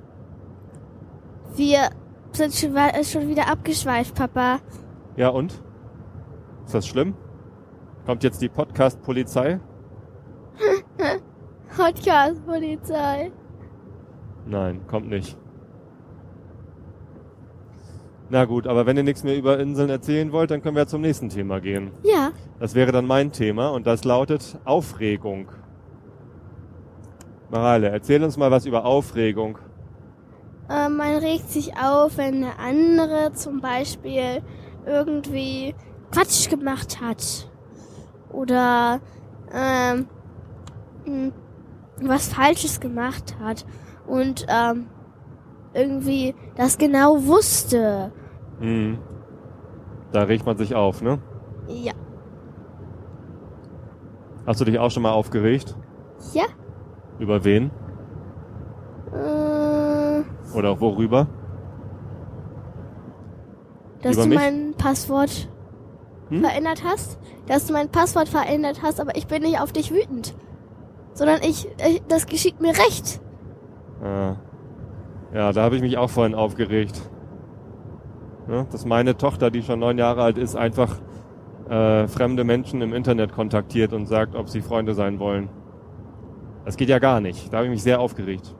Wir 1.56 1.90
sind 2.32 2.54
schon, 2.54 2.76
äh, 2.76 3.02
schon 3.04 3.28
wieder 3.28 3.50
abgeschweift, 3.50 4.14
Papa. 4.14 4.58
Ja, 5.16 5.28
und? 5.30 5.52
Ist 6.66 6.74
das 6.74 6.86
schlimm? 6.86 7.14
Kommt 8.04 8.22
jetzt 8.22 8.40
die 8.42 8.48
Podcast-Polizei? 8.48 9.58
Podcast-Polizei. 11.76 13.32
Nein, 14.46 14.86
kommt 14.86 15.08
nicht. 15.08 15.36
Na 18.28 18.44
gut, 18.44 18.66
aber 18.66 18.86
wenn 18.86 18.96
ihr 18.96 19.04
nichts 19.04 19.22
mehr 19.22 19.36
über 19.36 19.58
Inseln 19.60 19.88
erzählen 19.88 20.32
wollt, 20.32 20.50
dann 20.50 20.60
können 20.60 20.76
wir 20.76 20.86
zum 20.88 21.00
nächsten 21.00 21.28
Thema 21.28 21.60
gehen. 21.60 21.92
Ja. 22.02 22.32
Das 22.58 22.74
wäre 22.74 22.90
dann 22.90 23.06
mein 23.06 23.30
Thema 23.30 23.68
und 23.68 23.86
das 23.86 24.04
lautet 24.04 24.58
Aufregung. 24.64 25.48
Mareile, 27.50 27.90
erzähl 27.90 28.22
uns 28.24 28.36
mal 28.36 28.50
was 28.50 28.66
über 28.66 28.84
Aufregung. 28.84 29.58
Äh, 30.68 30.88
man 30.88 31.16
regt 31.18 31.50
sich 31.50 31.76
auf, 31.76 32.16
wenn 32.16 32.42
eine 32.42 32.58
andere 32.58 33.32
zum 33.32 33.60
Beispiel 33.60 34.42
irgendwie 34.84 35.74
Quatsch 36.10 36.48
gemacht 36.50 37.00
hat. 37.00 37.48
Oder 38.30 39.00
ähm, 39.52 40.06
mh, 41.06 41.32
was 42.02 42.28
Falsches 42.28 42.80
gemacht 42.80 43.36
hat. 43.40 43.64
Und 44.08 44.46
ähm, 44.48 44.88
irgendwie 45.76 46.34
das 46.56 46.78
genau 46.78 47.24
wusste. 47.26 48.12
Hm. 48.60 48.98
Da 50.12 50.22
regt 50.22 50.46
man 50.46 50.56
sich 50.56 50.74
auf, 50.74 51.02
ne? 51.02 51.18
Ja. 51.68 51.92
Hast 54.46 54.60
du 54.60 54.64
dich 54.64 54.78
auch 54.78 54.90
schon 54.90 55.02
mal 55.02 55.12
aufgeregt? 55.12 55.76
Ja. 56.32 56.44
Über 57.18 57.44
wen? 57.44 57.70
Äh, 59.12 60.22
Oder 60.56 60.80
worüber? 60.80 61.26
dass 64.02 64.14
Über 64.14 64.22
du 64.22 64.28
mich? 64.28 64.38
mein 64.38 64.74
Passwort 64.76 65.48
Hm? 66.28 66.40
verändert 66.42 66.82
hast. 66.84 67.18
Dass 67.46 67.66
du 67.66 67.72
mein 67.72 67.88
Passwort 67.88 68.28
verändert 68.28 68.80
hast, 68.82 69.00
aber 69.00 69.16
ich 69.16 69.26
bin 69.26 69.42
nicht 69.42 69.60
auf 69.60 69.72
dich 69.72 69.90
wütend. 69.92 70.34
Sondern 71.14 71.40
ich, 71.42 71.68
ich 71.86 72.02
das 72.08 72.26
geschieht 72.26 72.60
mir 72.60 72.70
recht. 72.76 73.20
Ah. 74.02 74.36
Ja, 75.32 75.52
da 75.52 75.62
habe 75.62 75.76
ich 75.76 75.82
mich 75.82 75.98
auch 75.98 76.10
vorhin 76.10 76.34
aufgeregt. 76.34 77.00
Ne? 78.46 78.66
Dass 78.70 78.84
meine 78.84 79.16
Tochter, 79.16 79.50
die 79.50 79.62
schon 79.62 79.80
neun 79.80 79.98
Jahre 79.98 80.22
alt 80.22 80.38
ist, 80.38 80.54
einfach 80.54 81.00
äh, 81.68 82.06
fremde 82.06 82.44
Menschen 82.44 82.80
im 82.80 82.94
Internet 82.94 83.32
kontaktiert 83.32 83.92
und 83.92 84.06
sagt, 84.06 84.34
ob 84.34 84.48
sie 84.48 84.60
Freunde 84.60 84.94
sein 84.94 85.18
wollen. 85.18 85.48
Das 86.64 86.76
geht 86.76 86.88
ja 86.88 86.98
gar 86.98 87.20
nicht. 87.20 87.52
Da 87.52 87.58
habe 87.58 87.66
ich 87.66 87.72
mich 87.72 87.82
sehr 87.82 88.00
aufgeregt. 88.00 88.54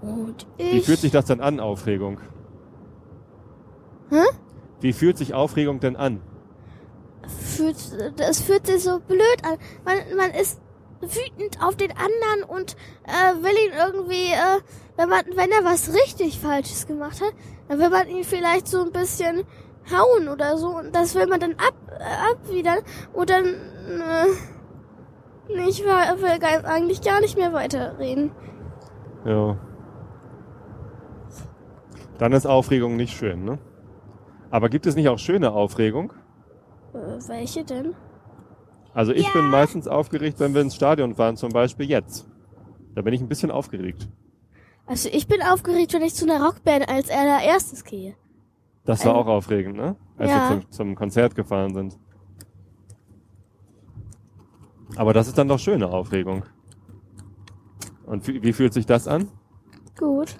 Und 0.00 0.46
Wie 0.58 0.78
ich. 0.78 0.84
fühlt 0.84 0.98
sich 0.98 1.12
das 1.12 1.26
denn 1.26 1.40
an, 1.40 1.60
Aufregung? 1.60 2.20
Hä? 4.10 4.22
Wie 4.80 4.92
fühlt 4.92 5.16
sich 5.16 5.32
Aufregung 5.32 5.80
denn 5.80 5.96
an? 5.96 6.20
fühlt, 7.28 7.76
das 8.16 8.40
fühlt 8.40 8.66
sich 8.66 8.82
so 8.82 8.98
blöd 9.00 9.38
an. 9.42 9.56
Man, 9.84 10.16
man 10.16 10.30
ist 10.30 10.60
wütend 11.04 11.62
auf 11.62 11.76
den 11.76 11.90
anderen 11.92 12.44
und 12.48 12.76
äh, 13.04 13.42
will 13.42 13.56
ihn 13.66 13.72
irgendwie, 13.76 14.32
äh, 14.32 14.60
wenn 14.96 15.08
man, 15.08 15.24
wenn 15.34 15.50
er 15.50 15.64
was 15.64 15.94
richtig 15.94 16.38
Falsches 16.38 16.86
gemacht 16.86 17.20
hat, 17.20 17.32
dann 17.68 17.78
will 17.78 17.90
man 17.90 18.08
ihn 18.08 18.24
vielleicht 18.24 18.68
so 18.68 18.82
ein 18.82 18.92
bisschen 18.92 19.44
hauen 19.90 20.28
oder 20.28 20.56
so 20.56 20.68
und 20.68 20.94
das 20.94 21.14
will 21.14 21.26
man 21.26 21.40
dann 21.40 21.52
ab, 21.52 21.74
äh, 21.90 22.32
abwidern 22.32 22.78
und 23.12 23.30
dann, 23.30 23.44
äh, 23.44 24.26
ich 25.68 25.84
will 25.84 26.38
gar, 26.38 26.64
eigentlich 26.64 27.02
gar 27.02 27.20
nicht 27.20 27.36
mehr 27.36 27.52
weiterreden. 27.52 28.30
Ja. 29.24 29.58
Dann 32.18 32.32
ist 32.32 32.46
Aufregung 32.46 32.96
nicht 32.96 33.16
schön, 33.16 33.44
ne? 33.44 33.58
Aber 34.50 34.68
gibt 34.68 34.86
es 34.86 34.94
nicht 34.94 35.08
auch 35.08 35.18
schöne 35.18 35.52
Aufregung? 35.52 36.12
Äh, 36.94 37.28
welche 37.28 37.64
denn? 37.64 37.94
Also 38.94 39.12
ich 39.12 39.24
Ja. 39.26 39.32
bin 39.32 39.50
meistens 39.50 39.88
aufgeregt, 39.88 40.38
wenn 40.40 40.54
wir 40.54 40.60
ins 40.62 40.74
Stadion 40.76 41.14
fahren, 41.14 41.36
zum 41.36 41.50
Beispiel 41.50 41.88
jetzt. 41.88 42.28
Da 42.94 43.02
bin 43.02 43.12
ich 43.12 43.20
ein 43.20 43.28
bisschen 43.28 43.50
aufgeregt. 43.50 44.08
Also 44.86 45.08
ich 45.12 45.26
bin 45.26 45.42
aufgeregt, 45.42 45.92
wenn 45.94 46.02
ich 46.02 46.14
zu 46.14 46.24
einer 46.30 46.44
Rockband 46.44 46.88
als 46.88 47.10
allererstes 47.10 47.84
gehe. 47.84 48.14
Das 48.84 49.04
war 49.04 49.14
Ähm, 49.14 49.20
auch 49.20 49.26
aufregend, 49.26 49.76
ne? 49.76 49.96
Als 50.16 50.30
ja. 50.30 50.50
wir 50.50 50.60
zum, 50.60 50.70
zum 50.70 50.94
Konzert 50.94 51.34
gefahren 51.34 51.74
sind. 51.74 51.98
Aber 54.96 55.12
das 55.12 55.26
ist 55.26 55.36
dann 55.38 55.48
doch 55.48 55.58
schöne 55.58 55.88
Aufregung. 55.88 56.44
Und 58.06 58.26
wie, 58.28 58.42
wie 58.42 58.52
fühlt 58.52 58.72
sich 58.74 58.86
das 58.86 59.08
an? 59.08 59.28
Gut. 59.98 60.36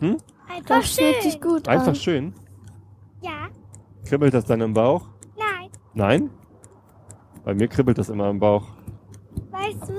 Hm? 0.00 0.18
Einfach 0.48 0.80
Das 0.80 0.94
fühlt 0.96 1.14
schön. 1.16 1.22
sich 1.30 1.40
gut 1.40 1.66
Einfach 1.68 1.88
an. 1.88 1.94
schön. 1.94 2.34
Ja, 3.22 3.48
Kribbelt 4.04 4.34
das 4.34 4.44
dann 4.44 4.60
im 4.60 4.74
Bauch? 4.74 5.08
nein. 5.36 5.70
Nein? 5.94 6.30
Bei 7.48 7.54
mir 7.54 7.66
kribbelt 7.66 7.96
das 7.96 8.10
immer 8.10 8.28
im 8.28 8.38
Bauch. 8.38 8.66
Weißt 9.50 9.88
du, 9.88 9.94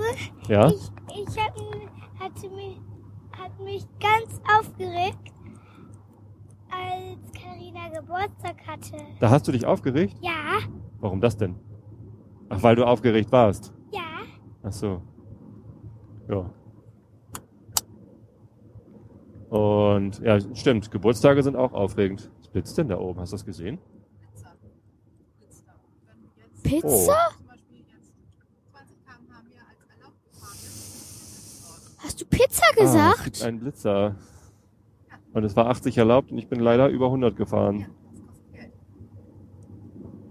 Ja? 0.54 0.68
ich, 0.68 0.92
ich 1.18 1.44
hatte, 1.44 1.64
hatte 2.20 2.48
mich, 2.52 2.80
hat 3.32 3.60
mich 3.60 3.88
ganz 4.00 4.40
aufgeregt, 4.60 5.34
als 6.70 7.32
Karina 7.34 7.90
Geburtstag 7.90 8.56
hatte. 8.68 8.98
Da 9.20 9.32
hast 9.32 9.48
du 9.48 9.52
dich 9.52 9.66
aufgeregt? 9.66 10.16
Ja, 10.22 10.60
Warum 11.00 11.22
das 11.22 11.38
denn? 11.38 11.56
Ach, 12.50 12.62
weil 12.62 12.76
du 12.76 12.86
aufgeregt 12.86 13.32
warst. 13.32 13.74
ja. 13.92 14.02
Ach 14.62 14.72
so. 14.72 15.02
Ja. 16.30 16.54
Und 19.50 20.20
ja, 20.20 20.40
stimmt, 20.56 20.92
Geburtstage 20.92 21.42
sind 21.42 21.56
auch 21.56 21.74
aufregend. 21.74 22.30
Was 22.42 22.48
blitzt 22.50 22.78
denn 22.78 22.90
da 22.90 23.00
oben? 23.00 23.20
Hast 23.20 23.32
du 23.34 23.38
das 23.38 23.46
gesehen? 23.46 23.80
Pizza. 24.20 24.52
Pizza. 25.40 25.72
Wenn 26.06 26.22
du 26.22 26.28
jetzt 26.36 26.38
Pizza? 26.38 26.38
zum 26.38 26.38
Beispiel 26.38 26.38
jetzt 26.38 26.38
20 26.38 26.38
km/h 26.38 26.38
mehr 26.38 26.46
als 26.46 26.46
erlaubt 26.46 26.49
gefahren 26.64 26.82
bist, 26.82 27.10
Hast 31.98 32.22
du 32.22 32.26
Pizza 32.26 32.64
Ah, 32.64 32.70
es 32.72 32.76
gibt 32.76 33.34
gesagt? 33.34 33.44
einen 33.44 33.60
Blitzer. 33.60 34.16
Und 35.34 35.44
es 35.44 35.56
war 35.56 35.68
80 35.68 35.98
erlaubt 35.98 36.32
und 36.32 36.38
ich 36.38 36.48
bin 36.48 36.60
leider 36.60 36.88
über 36.88 37.06
100 37.06 37.36
gefahren. 37.36 37.86
das 37.86 38.26
kostet 38.26 38.54
Geld. 38.54 38.74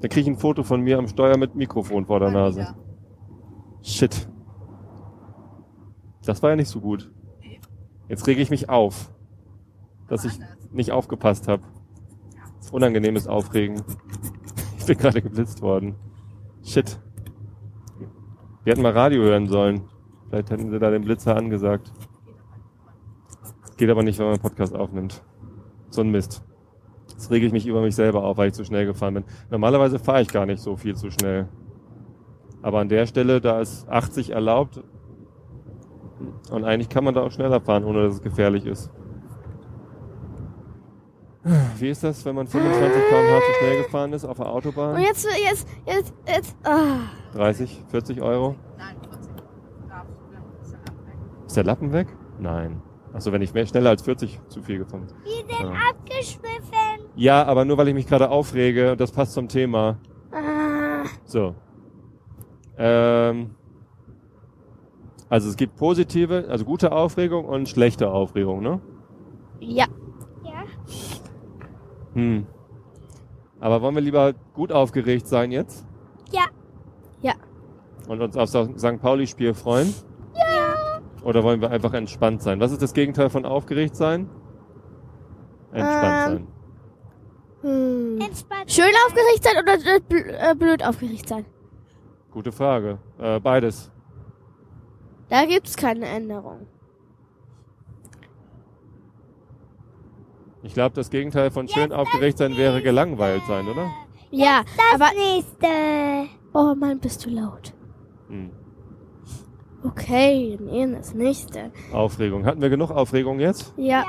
Da 0.00 0.08
kriege 0.08 0.20
ich 0.22 0.36
ein 0.36 0.40
Foto 0.40 0.62
von 0.64 0.80
mir 0.80 0.98
am 0.98 1.06
Steuer 1.08 1.36
mit 1.36 1.54
Mikrofon 1.54 2.06
vor 2.06 2.20
der 2.20 2.30
Nase. 2.30 2.74
Shit. 3.82 4.28
Das 6.24 6.42
war 6.42 6.50
ja 6.50 6.56
nicht 6.56 6.68
so 6.68 6.80
gut. 6.80 7.10
Jetzt 8.08 8.26
rege 8.26 8.40
ich 8.42 8.50
mich 8.50 8.68
auf, 8.68 9.12
dass 10.08 10.24
ich 10.24 10.38
nicht 10.72 10.90
aufgepasst 10.90 11.46
habe. 11.48 11.62
Unangenehmes 12.72 13.26
Aufregen. 13.26 13.82
Ich 14.78 14.84
bin 14.86 14.98
gerade 14.98 15.22
geblitzt 15.22 15.62
worden. 15.62 15.94
Shit. 16.68 16.98
Wir 18.62 18.72
hätten 18.72 18.82
mal 18.82 18.92
Radio 18.92 19.22
hören 19.22 19.46
sollen. 19.46 19.84
Vielleicht 20.28 20.50
hätten 20.50 20.70
sie 20.70 20.78
da 20.78 20.90
den 20.90 21.02
Blitzer 21.02 21.34
angesagt. 21.34 21.90
Geht 23.78 23.88
aber 23.88 24.02
nicht, 24.02 24.18
wenn 24.18 24.26
man 24.26 24.34
einen 24.34 24.42
Podcast 24.42 24.76
aufnimmt. 24.76 25.22
So 25.88 26.02
ein 26.02 26.10
Mist. 26.10 26.44
Jetzt 27.08 27.30
rege 27.30 27.46
ich 27.46 27.52
mich 27.52 27.66
über 27.66 27.80
mich 27.80 27.94
selber 27.94 28.22
auf, 28.22 28.36
weil 28.36 28.48
ich 28.48 28.52
zu 28.52 28.66
schnell 28.66 28.84
gefahren 28.84 29.14
bin. 29.14 29.24
Normalerweise 29.48 29.98
fahre 29.98 30.20
ich 30.20 30.28
gar 30.28 30.44
nicht 30.44 30.60
so 30.60 30.76
viel 30.76 30.94
zu 30.94 31.10
schnell. 31.10 31.48
Aber 32.60 32.80
an 32.80 32.90
der 32.90 33.06
Stelle, 33.06 33.40
da 33.40 33.62
ist 33.62 33.88
80 33.88 34.32
erlaubt. 34.32 34.82
Und 36.50 36.64
eigentlich 36.64 36.90
kann 36.90 37.02
man 37.02 37.14
da 37.14 37.22
auch 37.22 37.32
schneller 37.32 37.62
fahren, 37.62 37.84
ohne 37.84 38.02
dass 38.02 38.16
es 38.16 38.22
gefährlich 38.22 38.66
ist. 38.66 38.90
Wie 41.78 41.88
ist 41.88 42.04
das, 42.04 42.24
wenn 42.24 42.34
man 42.34 42.46
25 42.46 43.02
km/h 43.08 43.40
zu 43.40 43.52
schnell 43.58 43.82
gefahren 43.82 44.12
ist 44.12 44.24
auf 44.24 44.36
der 44.36 44.46
Und 44.46 44.52
Autobahn? 44.52 45.00
jetzt, 45.00 45.26
jetzt, 45.26 45.66
jetzt, 45.86 46.14
jetzt, 46.26 46.56
ah. 46.64 46.98
30, 47.34 47.84
40 47.88 48.20
Euro? 48.22 48.54
Nein, 48.76 48.96
40 49.10 49.30
darfst 49.88 50.10
du, 50.18 50.34
dann 50.34 50.42
ist 50.62 50.72
der 50.72 50.78
Lappen 50.84 51.06
weg. 51.06 51.46
Ist 51.46 51.56
der 51.56 51.64
Lappen 51.64 51.92
weg? 51.92 52.08
Nein. 52.38 52.82
Achso, 53.14 53.32
wenn 53.32 53.42
ich 53.42 53.54
mehr 53.54 53.66
schneller 53.66 53.90
als 53.90 54.02
40 54.02 54.40
zu 54.48 54.62
viel 54.62 54.78
gefahren 54.78 55.06
bin. 55.06 55.16
Wir 55.24 55.56
sind 55.56 55.72
Ja. 55.72 55.80
abgeschwiffen. 55.90 57.08
Ja, 57.16 57.44
aber 57.44 57.64
nur 57.64 57.78
weil 57.78 57.88
ich 57.88 57.94
mich 57.94 58.06
gerade 58.06 58.30
aufrege, 58.30 58.92
und 58.92 59.00
das 59.00 59.10
passt 59.10 59.32
zum 59.32 59.48
Thema. 59.48 59.98
Ah. 60.30 61.04
So. 61.24 61.54
Ähm, 62.76 63.50
also 65.30 65.48
es 65.48 65.56
gibt 65.56 65.76
positive, 65.76 66.46
also 66.48 66.64
gute 66.64 66.92
Aufregung 66.92 67.44
und 67.44 67.68
schlechte 67.68 68.10
Aufregung, 68.10 68.60
ne? 68.62 68.80
Ja. 69.60 69.86
Ja. 70.44 70.64
Hm. 72.18 72.46
Aber 73.60 73.80
wollen 73.80 73.94
wir 73.94 74.02
lieber 74.02 74.32
gut 74.52 74.72
aufgeregt 74.72 75.28
sein 75.28 75.52
jetzt? 75.52 75.86
Ja. 76.32 76.46
Ja. 77.20 77.34
Und 78.08 78.20
uns 78.20 78.36
auf 78.36 78.50
das 78.50 78.68
St. 78.76 79.00
Pauli-Spiel 79.00 79.54
freuen? 79.54 79.94
Ja. 80.34 81.00
Oder 81.22 81.44
wollen 81.44 81.60
wir 81.60 81.70
einfach 81.70 81.92
entspannt 81.92 82.42
sein? 82.42 82.58
Was 82.58 82.72
ist 82.72 82.82
das 82.82 82.92
Gegenteil 82.92 83.30
von 83.30 83.44
aufgeregt 83.44 83.94
sein? 83.94 84.28
Entspannt 85.72 86.26
Ähm. 86.26 86.46
sein. 87.62 87.70
Hm. 87.70 88.20
Entspannt. 88.20 88.70
Schön 88.70 88.92
aufgeregt 89.06 89.44
sein 89.44 89.62
oder 89.62 89.74
äh, 89.74 90.00
bl 90.00 90.16
äh, 90.16 90.54
blöd 90.56 90.84
aufgeregt 90.84 91.28
sein? 91.28 91.44
Gute 92.32 92.50
Frage. 92.50 92.98
Äh, 93.18 93.38
beides. 93.38 93.92
Da 95.28 95.44
gibt's 95.44 95.76
keine 95.76 96.06
Änderung. 96.06 96.66
Ich 100.62 100.74
glaube, 100.74 100.94
das 100.94 101.10
Gegenteil 101.10 101.50
von 101.50 101.68
schön 101.68 101.92
aufgeregt 101.92 102.38
sein 102.38 102.56
wäre 102.56 102.82
gelangweilt 102.82 103.42
sein, 103.46 103.66
oder? 103.68 103.90
Ja, 104.30 104.62
Das 104.92 105.00
aber 105.00 105.16
nächste. 105.16 106.28
oh 106.52 106.74
Mann, 106.74 106.98
bist 106.98 107.24
du 107.24 107.30
laut. 107.30 107.72
Hm. 108.28 108.50
Okay, 109.84 110.56
dann 110.58 110.68
eher 110.68 110.86
das 110.88 111.14
nächste. 111.14 111.70
Aufregung. 111.92 112.44
Hatten 112.44 112.60
wir 112.60 112.68
genug 112.68 112.90
Aufregung 112.90 113.38
jetzt? 113.38 113.72
Ja. 113.76 114.02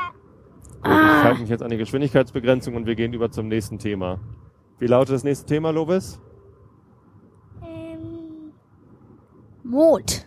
Gut, 0.82 0.86
ich 0.86 0.90
Ah. 0.92 1.24
halte 1.24 1.42
mich 1.42 1.50
jetzt 1.50 1.62
an 1.62 1.70
die 1.70 1.78
Geschwindigkeitsbegrenzung 1.78 2.76
und 2.76 2.86
wir 2.88 2.96
gehen 2.96 3.14
über 3.14 3.30
zum 3.32 3.48
nächsten 3.48 3.78
Thema. 3.78 4.20
Wie 4.80 4.88
lautet 4.88 5.14
das 5.16 5.24
nächste 5.24 5.46
Thema, 5.46 5.70
Lovis? 5.72 6.20
Ähm, 7.62 8.52
Mond. 9.64 10.26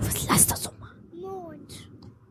Was 0.00 0.28
lass 0.28 0.46
das 0.46 0.62
so 0.64 0.70
mal. 0.77 0.77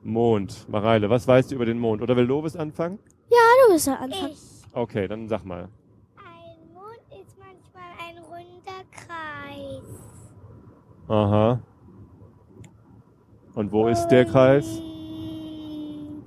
Mond. 0.07 0.67
Mareile, 0.69 1.09
was 1.09 1.27
weißt 1.27 1.51
du 1.51 1.55
über 1.55 1.65
den 1.65 1.79
Mond? 1.79 2.01
Oder 2.01 2.15
will 2.15 2.23
Lovis 2.23 2.55
anfangen? 2.55 2.97
Ja, 3.29 3.37
du 3.65 3.73
bist 3.73 3.87
der 3.87 3.99
Anfang. 3.99 4.29
Ich. 4.31 4.39
Okay, 4.71 5.07
dann 5.07 5.27
sag 5.27 5.43
mal. 5.43 5.67
Ein 6.15 6.73
Mond 6.73 7.01
ist 7.11 7.37
manchmal 7.37 7.91
ein 7.99 8.17
runder 8.23 8.85
Kreis. 8.91 9.83
Aha. 11.09 11.61
Und 13.53 13.71
wo 13.71 13.87
ist 13.87 14.07
der 14.07 14.23
Kreis? 14.25 14.79
Und 14.79 16.25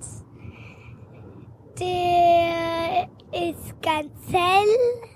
der 1.79 3.09
ist 3.31 3.81
ganz 3.81 4.11
hell. 4.31 5.09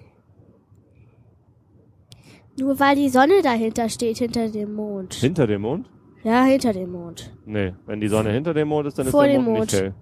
Nur 2.58 2.80
weil 2.80 2.96
die 2.96 3.10
Sonne 3.10 3.42
dahinter 3.44 3.90
steht, 3.90 4.18
hinter 4.18 4.50
dem 4.50 4.74
Mond. 4.74 5.14
Hinter 5.14 5.46
dem 5.46 5.62
Mond? 5.62 5.90
Ja, 6.26 6.44
hinter 6.44 6.74
dem 6.74 6.92
Mond. 6.92 7.32
Nee, 7.46 7.76
wenn 7.86 8.02
die 8.02 8.08
Sonne 8.08 8.32
hinter 8.32 8.56
dem 8.56 8.68
Mond 8.70 8.88
ist, 8.88 8.98
dann 8.98 9.06
ist 9.06 9.12
Vor 9.12 9.26
der 9.26 9.34
dem 9.34 9.44
Mond, 9.44 9.58
Mond. 9.60 9.72
nicht 9.72 9.82
hell. 9.82 9.94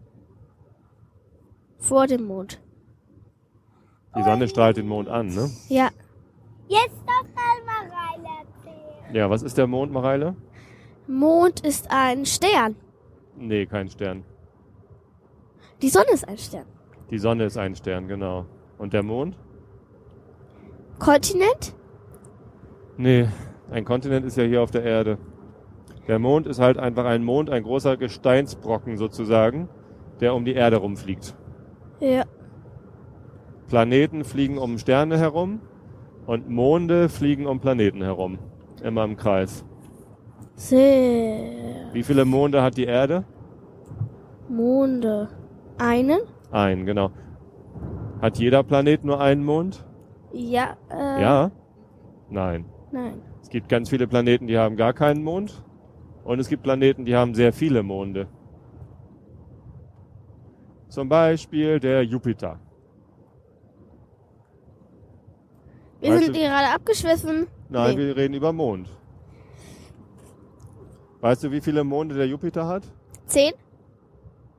Vor 1.79 2.07
dem 2.07 2.23
Mond. 2.23 2.61
Die 4.15 4.23
Sonne 4.23 4.47
strahlt 4.47 4.77
den 4.77 4.87
Mond 4.87 5.09
an, 5.09 5.27
ne? 5.27 5.49
Ja. 5.67 5.89
Jetzt 6.69 6.95
noch 7.05 7.23
mal 7.35 7.57
Mareile 7.65 8.29
erzählen. 8.39 9.13
Ja, 9.15 9.29
was 9.29 9.43
ist 9.43 9.57
der 9.57 9.67
Mond, 9.67 9.91
Mareile? 9.91 10.33
Mond 11.07 11.59
ist 11.59 11.87
ein 11.91 12.25
Stern. 12.25 12.77
Nee, 13.35 13.65
kein 13.65 13.89
Stern. 13.89 14.23
Die 15.81 15.89
Sonne 15.89 16.11
ist 16.13 16.25
ein 16.25 16.37
Stern. 16.37 16.65
Die 17.09 17.17
Sonne 17.17 17.43
ist 17.43 17.57
ein 17.57 17.75
Stern, 17.75 18.07
genau. 18.07 18.45
Und 18.77 18.93
der 18.93 19.03
Mond? 19.03 19.35
Kontinent? 20.99 21.75
Nee, 22.95 23.27
ein 23.71 23.83
Kontinent 23.83 24.25
ist 24.25 24.37
ja 24.37 24.45
hier 24.45 24.61
auf 24.61 24.71
der 24.71 24.83
Erde. 24.83 25.17
Der 26.07 26.19
Mond 26.19 26.47
ist 26.47 26.59
halt 26.59 26.77
einfach 26.77 27.05
ein 27.05 27.23
Mond, 27.23 27.49
ein 27.49 27.63
großer 27.63 27.97
Gesteinsbrocken 27.97 28.97
sozusagen, 28.97 29.69
der 30.19 30.35
um 30.35 30.45
die 30.45 30.53
Erde 30.53 30.77
rumfliegt. 30.77 31.35
Ja. 31.99 32.23
Planeten 33.69 34.23
fliegen 34.23 34.57
um 34.57 34.77
Sterne 34.77 35.17
herum 35.17 35.61
und 36.25 36.49
Monde 36.49 37.09
fliegen 37.09 37.47
um 37.47 37.59
Planeten 37.59 38.01
herum. 38.01 38.37
Immer 38.83 39.05
im 39.05 39.15
Kreis. 39.15 39.65
Sehr. 40.55 41.89
Wie 41.93 42.03
viele 42.03 42.25
Monde 42.25 42.61
hat 42.61 42.77
die 42.77 42.83
Erde? 42.85 43.23
Monde. 44.49 45.29
Einen? 45.77 46.19
Ein, 46.51 46.85
genau. 46.85 47.11
Hat 48.21 48.37
jeder 48.37 48.63
Planet 48.63 49.03
nur 49.03 49.19
einen 49.19 49.43
Mond? 49.43 49.85
Ja. 50.31 50.75
Äh, 50.91 51.21
Ja? 51.21 51.51
Nein. 52.29 52.65
Nein. 52.91 53.21
Es 53.41 53.49
gibt 53.49 53.69
ganz 53.69 53.89
viele 53.89 54.07
Planeten, 54.07 54.47
die 54.47 54.57
haben 54.57 54.75
gar 54.75 54.93
keinen 54.93 55.23
Mond. 55.23 55.63
Und 56.23 56.39
es 56.39 56.47
gibt 56.47 56.63
Planeten, 56.63 57.05
die 57.05 57.15
haben 57.15 57.33
sehr 57.35 57.51
viele 57.51 57.83
Monde. 57.83 58.27
Zum 60.89 61.09
Beispiel 61.09 61.79
der 61.79 62.03
Jupiter. 62.03 62.59
Wir 65.99 66.11
Weißt 66.11 66.23
sind 66.25 66.35
du- 66.35 66.39
gerade 66.39 66.67
abgeschwiffen. 66.73 67.47
Nein, 67.69 67.95
Nee. 67.95 67.97
wir 68.07 68.15
reden 68.17 68.33
über 68.35 68.53
Mond. 68.53 68.89
Weißt 71.21 71.43
du, 71.43 71.51
wie 71.51 71.61
viele 71.61 71.83
Monde 71.83 72.15
der 72.15 72.27
Jupiter 72.27 72.67
hat? 72.67 72.83
Zehn? 73.25 73.53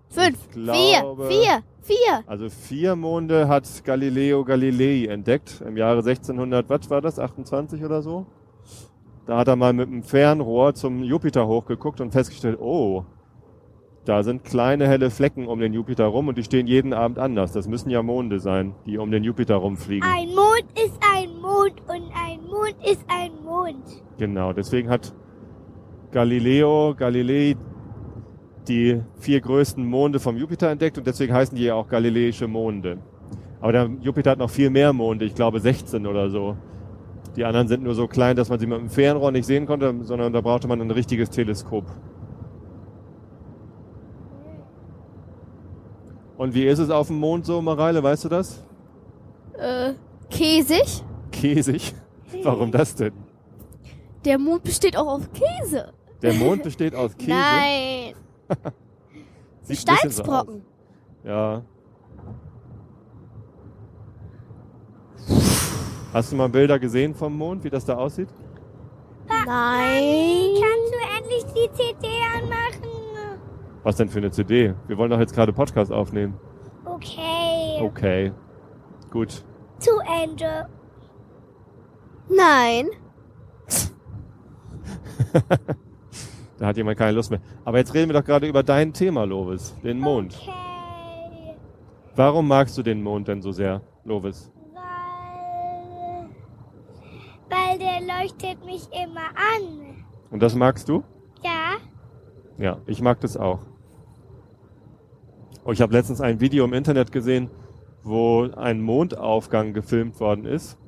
Fünf? 0.09 0.49
Glaube- 0.51 1.27
Vier? 1.29 1.29
Vier? 1.29 1.63
Vier? 1.81 2.25
Also 2.27 2.49
vier 2.49 2.97
Monde 2.97 3.47
hat 3.47 3.85
Galileo 3.85 4.43
Galilei 4.45 5.07
entdeckt 5.07 5.63
im 5.67 5.77
Jahre 5.77 6.03
1600, 6.03 6.69
was 6.71 6.89
war 6.89 7.03
das, 7.03 7.19
28 7.19 7.85
oder 7.85 8.01
so? 8.01 8.25
Da 9.27 9.39
hat 9.39 9.49
er 9.49 9.57
mal 9.57 9.73
mit 9.73 9.89
einem 9.89 10.03
Fernrohr 10.03 10.75
zum 10.75 11.03
Jupiter 11.03 11.47
hochgeguckt 11.47 12.01
und 12.01 12.13
festgestellt, 12.13 12.59
oh, 12.61 13.05
da 14.05 14.23
sind 14.23 14.45
kleine 14.45 14.87
helle 14.87 15.11
Flecken 15.11 15.47
um 15.47 15.61
den 15.61 15.73
Jupiter 15.73 16.05
rum 16.05 16.29
und 16.29 16.37
die 16.37 16.45
stehen 16.45 16.67
jeden 16.67 16.93
Abend 16.93 17.19
anders. 17.19 17.53
Das 17.53 17.67
müssen 17.67 17.89
ja 17.89 18.03
Monde 18.03 18.39
sein, 18.39 18.75
die 18.85 18.99
um 18.99 19.11
den 19.11 19.25
Jupiter 19.25 19.57
rumfliegen. 19.57 20.07
Ein 20.07 20.29
Mond 20.29 20.67
ist 20.75 20.99
ein 21.15 21.31
Mond 21.41 21.81
und 21.89 22.13
ein 22.15 22.41
Mond 22.47 22.77
ist 22.85 23.03
ein 23.09 23.31
Mond. 23.43 24.03
Genau, 24.19 24.53
deswegen 24.53 24.91
hat 24.91 25.15
Galileo 26.11 26.95
Galilei 26.95 27.57
die 28.69 29.01
vier 29.19 29.41
größten 29.41 29.85
Monde 29.85 30.21
vom 30.21 30.37
Jupiter 30.37 30.71
entdeckt 30.71 30.99
und 30.99 31.07
deswegen 31.07 31.33
heißen 31.33 31.57
die 31.57 31.65
ja 31.65 31.75
auch 31.75 31.89
galileische 31.89 32.47
Monde. 32.47 32.99
Aber 33.61 33.73
der 33.73 33.91
Jupiter 34.03 34.33
hat 34.33 34.39
noch 34.39 34.51
viel 34.51 34.69
mehr 34.69 34.93
Monde, 34.93 35.25
ich 35.25 35.35
glaube 35.35 35.61
16 35.61 36.07
oder 36.07 36.29
so. 36.29 36.57
Die 37.37 37.45
anderen 37.45 37.67
sind 37.69 37.83
nur 37.83 37.95
so 37.95 38.07
klein, 38.07 38.37
dass 38.37 38.49
man 38.49 38.59
sie 38.61 38.67
mit 38.67 38.79
dem 38.79 38.89
Fernrohr 38.91 39.33
nicht 39.33 39.47
sehen 39.47 39.67
konnte, 39.67 39.93
sondern 40.03 40.33
da 40.33 40.41
brauchte 40.41 40.69
man 40.69 40.81
ein 40.81 40.91
richtiges 40.91 41.31
Teleskop. 41.31 41.85
Und 46.37 46.55
wie 46.55 46.65
ist 46.67 46.79
es 46.79 46.91
auf 46.91 47.09
dem 47.09 47.19
Mond 47.19 47.47
so, 47.47 47.61
Mareile, 47.63 48.03
weißt 48.03 48.25
du 48.25 48.29
das? 48.29 48.65
Äh, 49.59 49.95
käsig? 50.31 51.05
Käsig. 51.31 51.95
Warum 52.43 52.71
das 52.73 52.95
denn? 52.95 53.13
Der 54.25 54.39
Mond 54.39 54.63
besteht 54.65 54.97
auch 54.97 55.07
aus 55.07 55.23
Käse. 55.33 55.93
Der 56.23 56.35
Mond 56.35 56.63
besteht 56.63 56.95
aus 56.95 57.15
Käse. 57.19 57.31
Nein. 57.31 58.15
Sieht 59.63 59.79
so 59.79 59.83
Steinsbrocken. 59.95 60.57
aus. 60.57 61.25
Ja. 61.25 61.63
Hast 66.15 66.31
du 66.31 66.37
mal 66.37 66.49
Bilder 66.49 66.79
gesehen 66.79 67.13
vom 67.13 67.37
Mond, 67.37 67.65
wie 67.65 67.71
das 67.71 67.85
da 67.85 67.97
aussieht? 67.97 68.29
Nein. 69.27 70.55
Kannst 70.61 70.95
du 70.95 70.99
endlich 71.19 71.45
die 71.47 71.69
CD 71.73 72.09
anmachen? 72.37 73.41
Was 73.83 73.97
denn 73.97 74.09
für 74.09 74.19
eine 74.19 74.31
CD? 74.31 74.75
Wir 74.87 74.97
wollen 74.97 75.11
doch 75.11 75.19
jetzt 75.19 75.35
gerade 75.35 75.53
Podcast 75.53 75.91
aufnehmen. 75.91 76.39
Okay. 76.85 77.81
Okay. 77.81 78.33
Gut. 79.11 79.45
Zu 79.81 79.91
Ende. 80.23 80.69
Nein. 82.29 82.89
Da 86.57 86.67
hat 86.67 86.77
jemand 86.77 86.97
keine 86.97 87.11
Lust 87.11 87.33
mehr. 87.33 87.41
Aber 87.65 87.79
jetzt 87.79 87.93
reden 87.95 88.09
wir 88.09 88.21
doch 88.21 88.25
gerade 88.25 88.47
über 88.47 88.63
dein 88.63 88.93
Thema, 88.93 89.25
Lovis. 89.25 89.75
Den 89.83 89.99
Mond. 89.99 90.39
Okay. 90.41 91.57
Warum 92.15 92.47
magst 92.47 92.79
du 92.79 92.83
den 92.85 93.03
Mond 93.03 93.27
denn 93.27 93.43
so 93.43 93.51
sehr, 93.51 93.83
Lovis? 94.05 94.53
Weil, 97.51 97.64
weil 97.75 97.79
der 97.79 98.01
leuchtet 98.01 98.65
mich 98.65 98.89
immer 98.93 99.29
an. 99.35 100.05
Und 100.31 100.43
das 100.43 100.55
magst 100.55 100.89
du? 100.89 101.03
Ja? 101.43 101.77
Ja, 102.59 102.79
ich 102.87 103.01
mag 103.01 103.21
das 103.21 103.37
auch. 103.37 103.61
Oh, 105.65 105.73
ich 105.73 105.81
habe 105.81 105.93
letztens 105.93 106.21
ein 106.21 106.41
Video 106.41 106.65
im 106.65 106.73
Internet 106.73 107.11
gesehen, 107.11 107.51
wo 108.03 108.49
ein 108.55 108.81
Mondaufgang 108.81 109.73
gefilmt 109.73 110.21
worden 110.21 110.45
ist. 110.45 110.79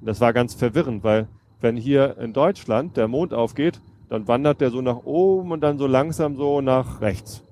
Das 0.00 0.20
war 0.20 0.32
ganz 0.32 0.54
verwirrend, 0.54 1.02
weil 1.02 1.28
wenn 1.60 1.76
hier 1.76 2.16
in 2.18 2.32
Deutschland 2.32 2.96
der 2.96 3.08
Mond 3.08 3.34
aufgeht, 3.34 3.80
dann 4.08 4.28
wandert 4.28 4.60
der 4.60 4.70
so 4.70 4.80
nach 4.80 5.04
oben 5.04 5.50
und 5.50 5.60
dann 5.60 5.78
so 5.78 5.86
langsam 5.86 6.36
so 6.36 6.60
nach 6.60 7.00
rechts. 7.00 7.42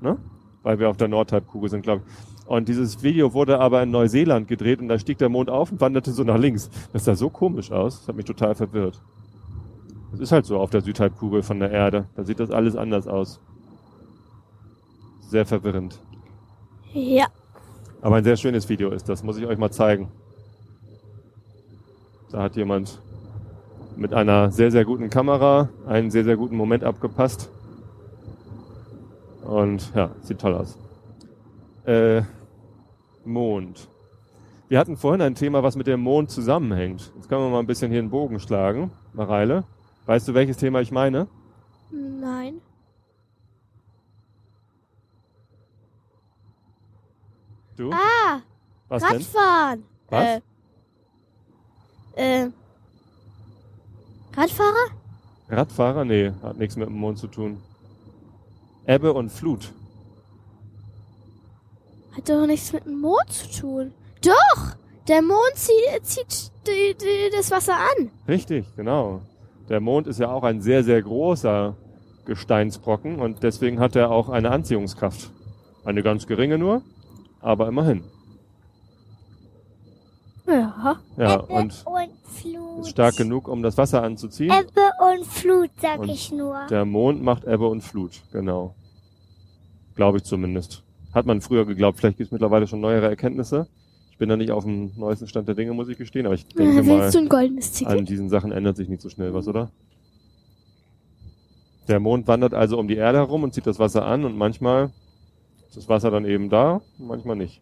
Ne? 0.00 0.18
Weil 0.62 0.78
wir 0.78 0.88
auf 0.88 0.96
der 0.96 1.08
Nordhalbkugel 1.08 1.68
sind, 1.68 1.82
glaube 1.82 2.02
ich. 2.06 2.31
Und 2.52 2.68
dieses 2.68 3.02
Video 3.02 3.32
wurde 3.32 3.60
aber 3.60 3.82
in 3.82 3.90
Neuseeland 3.90 4.46
gedreht 4.46 4.80
und 4.80 4.88
da 4.88 4.98
stieg 4.98 5.16
der 5.16 5.30
Mond 5.30 5.48
auf 5.48 5.72
und 5.72 5.80
wanderte 5.80 6.12
so 6.12 6.22
nach 6.22 6.36
links. 6.36 6.68
Das 6.92 7.06
sah 7.06 7.14
so 7.14 7.30
komisch 7.30 7.72
aus. 7.72 8.00
Das 8.00 8.08
hat 8.08 8.16
mich 8.16 8.26
total 8.26 8.54
verwirrt. 8.54 9.00
Es 10.12 10.20
ist 10.20 10.32
halt 10.32 10.44
so 10.44 10.58
auf 10.58 10.68
der 10.68 10.82
Südhalbkugel 10.82 11.42
von 11.42 11.60
der 11.60 11.70
Erde. 11.70 12.08
Da 12.14 12.24
sieht 12.24 12.40
das 12.40 12.50
alles 12.50 12.76
anders 12.76 13.06
aus. 13.06 13.40
Sehr 15.20 15.46
verwirrend. 15.46 15.98
Ja. 16.92 17.28
Aber 18.02 18.16
ein 18.16 18.24
sehr 18.24 18.36
schönes 18.36 18.68
Video 18.68 18.90
ist 18.90 19.08
das, 19.08 19.22
muss 19.22 19.38
ich 19.38 19.46
euch 19.46 19.56
mal 19.56 19.70
zeigen. 19.70 20.12
Da 22.30 22.42
hat 22.42 22.56
jemand 22.56 23.00
mit 23.96 24.12
einer 24.12 24.50
sehr, 24.50 24.70
sehr 24.70 24.84
guten 24.84 25.08
Kamera 25.08 25.70
einen 25.86 26.10
sehr, 26.10 26.24
sehr 26.24 26.36
guten 26.36 26.56
Moment 26.56 26.84
abgepasst. 26.84 27.50
Und 29.42 29.90
ja, 29.94 30.10
sieht 30.20 30.38
toll 30.38 30.52
aus. 30.52 30.76
Äh, 31.86 32.24
Mond. 33.24 33.88
Wir 34.68 34.78
hatten 34.78 34.96
vorhin 34.96 35.20
ein 35.20 35.34
Thema, 35.34 35.62
was 35.62 35.76
mit 35.76 35.86
dem 35.86 36.00
Mond 36.00 36.30
zusammenhängt. 36.30 37.12
Jetzt 37.14 37.28
können 37.28 37.42
wir 37.42 37.50
mal 37.50 37.58
ein 37.58 37.66
bisschen 37.66 37.90
hier 37.90 38.00
einen 38.00 38.10
Bogen 38.10 38.40
schlagen. 38.40 38.90
Mareile, 39.12 39.64
weißt 40.06 40.28
du, 40.28 40.34
welches 40.34 40.56
Thema 40.56 40.80
ich 40.80 40.90
meine? 40.90 41.28
Nein. 41.90 42.60
Du? 47.76 47.90
Ah, 47.92 48.40
was 48.88 49.02
denn? 49.02 49.12
Radfahren. 49.12 49.84
Was? 50.08 50.42
Äh, 52.16 52.44
äh, 52.44 52.50
Radfahrer? 54.34 54.90
Radfahrer? 55.48 56.04
Nee, 56.04 56.32
hat 56.42 56.56
nichts 56.56 56.76
mit 56.76 56.88
dem 56.88 56.96
Mond 56.96 57.18
zu 57.18 57.26
tun. 57.26 57.60
Ebbe 58.86 59.12
und 59.12 59.30
Flut. 59.30 59.72
Hat 62.16 62.28
doch 62.28 62.46
nichts 62.46 62.72
mit 62.72 62.84
dem 62.84 63.00
Mond 63.00 63.28
zu 63.28 63.60
tun. 63.60 63.92
Doch! 64.24 64.76
Der 65.08 65.20
Mond 65.20 65.54
zieht, 65.54 66.04
zieht 66.06 66.52
die, 66.66 66.94
die, 66.94 67.36
das 67.36 67.50
Wasser 67.50 67.74
an. 67.74 68.10
Richtig, 68.28 68.66
genau. 68.76 69.22
Der 69.68 69.80
Mond 69.80 70.06
ist 70.06 70.20
ja 70.20 70.30
auch 70.30 70.44
ein 70.44 70.60
sehr, 70.60 70.84
sehr 70.84 71.02
großer 71.02 71.76
Gesteinsbrocken 72.24 73.18
und 73.18 73.42
deswegen 73.42 73.80
hat 73.80 73.96
er 73.96 74.10
auch 74.10 74.28
eine 74.28 74.50
Anziehungskraft. 74.50 75.30
Eine 75.84 76.02
ganz 76.02 76.26
geringe 76.26 76.58
nur, 76.58 76.82
aber 77.40 77.66
immerhin. 77.66 78.04
Ja. 80.46 81.00
Ja, 81.16 81.34
Ebbe 81.34 81.46
und 81.46 81.86
und 81.86 82.10
Flut. 82.24 82.80
ist 82.80 82.90
stark 82.90 83.16
genug, 83.16 83.48
um 83.48 83.62
das 83.62 83.76
Wasser 83.78 84.02
anzuziehen. 84.02 84.52
Ebbe 84.52 84.90
und 85.12 85.26
Flut, 85.26 85.70
sag 85.80 86.00
Und 86.00 86.08
ich 86.08 86.30
nur. 86.30 86.66
Der 86.68 86.84
Mond 86.84 87.22
macht 87.22 87.44
Ebbe 87.44 87.66
und 87.66 87.80
Flut, 87.80 88.22
genau. 88.32 88.74
Glaube 89.94 90.18
ich 90.18 90.24
zumindest. 90.24 90.82
Hat 91.12 91.26
man 91.26 91.40
früher 91.40 91.66
geglaubt, 91.66 91.98
vielleicht 91.98 92.16
gibt 92.18 92.28
es 92.28 92.32
mittlerweile 92.32 92.66
schon 92.66 92.80
neuere 92.80 93.08
Erkenntnisse. 93.08 93.66
Ich 94.10 94.18
bin 94.18 94.28
da 94.28 94.36
nicht 94.36 94.50
auf 94.50 94.64
dem 94.64 94.92
neuesten 94.96 95.26
Stand 95.26 95.48
der 95.48 95.54
Dinge, 95.54 95.72
muss 95.74 95.88
ich 95.88 95.98
gestehen, 95.98 96.26
aber 96.26 96.34
ich 96.34 96.46
denke 96.46 96.82
mal, 96.82 97.02
Willst 97.02 97.14
du 97.14 97.18
ein 97.18 97.28
goldenes 97.28 97.72
Ticket? 97.72 97.98
an 97.98 98.04
diesen 98.04 98.28
Sachen 98.28 98.52
ändert 98.52 98.76
sich 98.76 98.88
nicht 98.88 99.02
so 99.02 99.08
schnell 99.08 99.34
was, 99.34 99.48
oder? 99.48 99.70
Der 101.88 101.98
Mond 101.98 102.28
wandert 102.28 102.54
also 102.54 102.78
um 102.78 102.86
die 102.88 102.96
Erde 102.96 103.18
herum 103.18 103.42
und 103.42 103.52
zieht 103.52 103.66
das 103.66 103.78
Wasser 103.78 104.06
an 104.06 104.24
und 104.24 104.36
manchmal 104.36 104.90
ist 105.68 105.76
das 105.76 105.88
Wasser 105.88 106.10
dann 106.10 106.24
eben 106.24 106.48
da, 106.48 106.80
manchmal 106.98 107.36
nicht. 107.36 107.60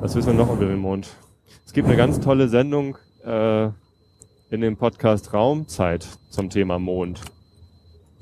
Was 0.00 0.14
wissen 0.14 0.28
wir 0.28 0.34
noch 0.34 0.54
über 0.54 0.66
den 0.66 0.78
Mond? 0.78 1.08
Es 1.66 1.72
gibt 1.72 1.88
eine 1.88 1.96
ganz 1.96 2.20
tolle 2.20 2.48
Sendung 2.48 2.96
äh, 3.24 3.66
in 4.50 4.60
dem 4.60 4.76
Podcast 4.76 5.32
Raumzeit 5.34 6.06
zum 6.30 6.48
Thema 6.48 6.78
Mond. 6.78 7.20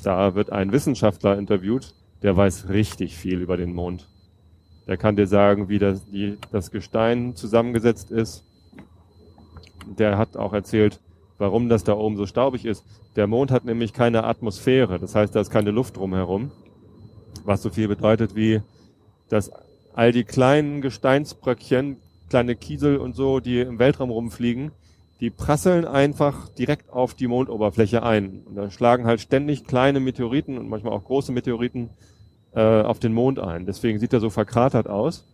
Da 0.03 0.35
wird 0.35 0.51
ein 0.51 0.73
Wissenschaftler 0.73 1.39
interviewt, 1.39 1.95
der 2.23 2.37
weiß 2.37 2.69
richtig 2.69 3.17
viel 3.17 3.41
über 3.41 3.57
den 3.57 3.75
Mond. 3.75 4.09
Der 4.87 4.97
kann 4.97 5.17
dir 5.17 5.27
sagen, 5.27 5.69
wie 5.69 5.79
das, 5.79 6.05
die, 6.07 6.39
das 6.51 6.71
Gestein 6.71 7.35
zusammengesetzt 7.35 8.11
ist. 8.11 8.45
Der 9.99 10.17
hat 10.17 10.37
auch 10.37 10.53
erzählt, 10.53 11.01
warum 11.37 11.69
das 11.69 11.85
da 11.85 11.95
oben 11.95 12.17
so 12.17 12.27
staubig 12.27 12.65
ist. 12.65 12.85
Der 13.17 13.27
Mond 13.27 13.51
hat 13.51 13.65
nämlich 13.65 13.93
keine 13.93 14.25
Atmosphäre, 14.25 14.99
das 14.99 15.15
heißt, 15.15 15.35
da 15.35 15.41
ist 15.41 15.51
keine 15.51 15.71
Luft 15.71 15.97
drumherum. 15.97 16.51
Was 17.45 17.63
so 17.63 17.71
viel 17.71 17.89
bedeutet 17.89 18.35
wie, 18.35 18.63
dass 19.29 19.51
all 19.95 20.13
die 20.13 20.25
kleinen 20.25 20.81
Gesteinsbröckchen, 20.81 21.97
kleine 22.31 22.57
Kiesel 22.57 22.99
und 22.99 23.17
so, 23.17 23.41
die 23.41 23.61
im 23.61 23.79
Weltraum 23.79 24.11
rumfliegen, 24.11 24.71
die 25.21 25.31
prasseln 25.31 25.85
einfach 25.85 26.49
direkt 26.51 26.91
auf 26.91 27.15
die 27.15 27.27
Mondoberfläche 27.27 28.03
ein. 28.03 28.43
Und 28.47 28.55
da 28.55 28.71
schlagen 28.71 29.05
halt 29.05 29.21
ständig 29.21 29.65
kleine 29.65 30.01
Meteoriten 30.01 30.59
und 30.59 30.69
manchmal 30.69 30.93
auch 30.93 31.05
große 31.05 31.33
Meteoriten 31.33 31.91
äh, 32.55 32.83
auf 32.83 32.99
den 32.99 33.13
Mond 33.13 33.39
ein. 33.39 33.67
Deswegen 33.67 33.99
sieht 33.99 34.13
er 34.13 34.21
so 34.21 34.31
verkratert 34.31 34.89
aus. 34.89 35.25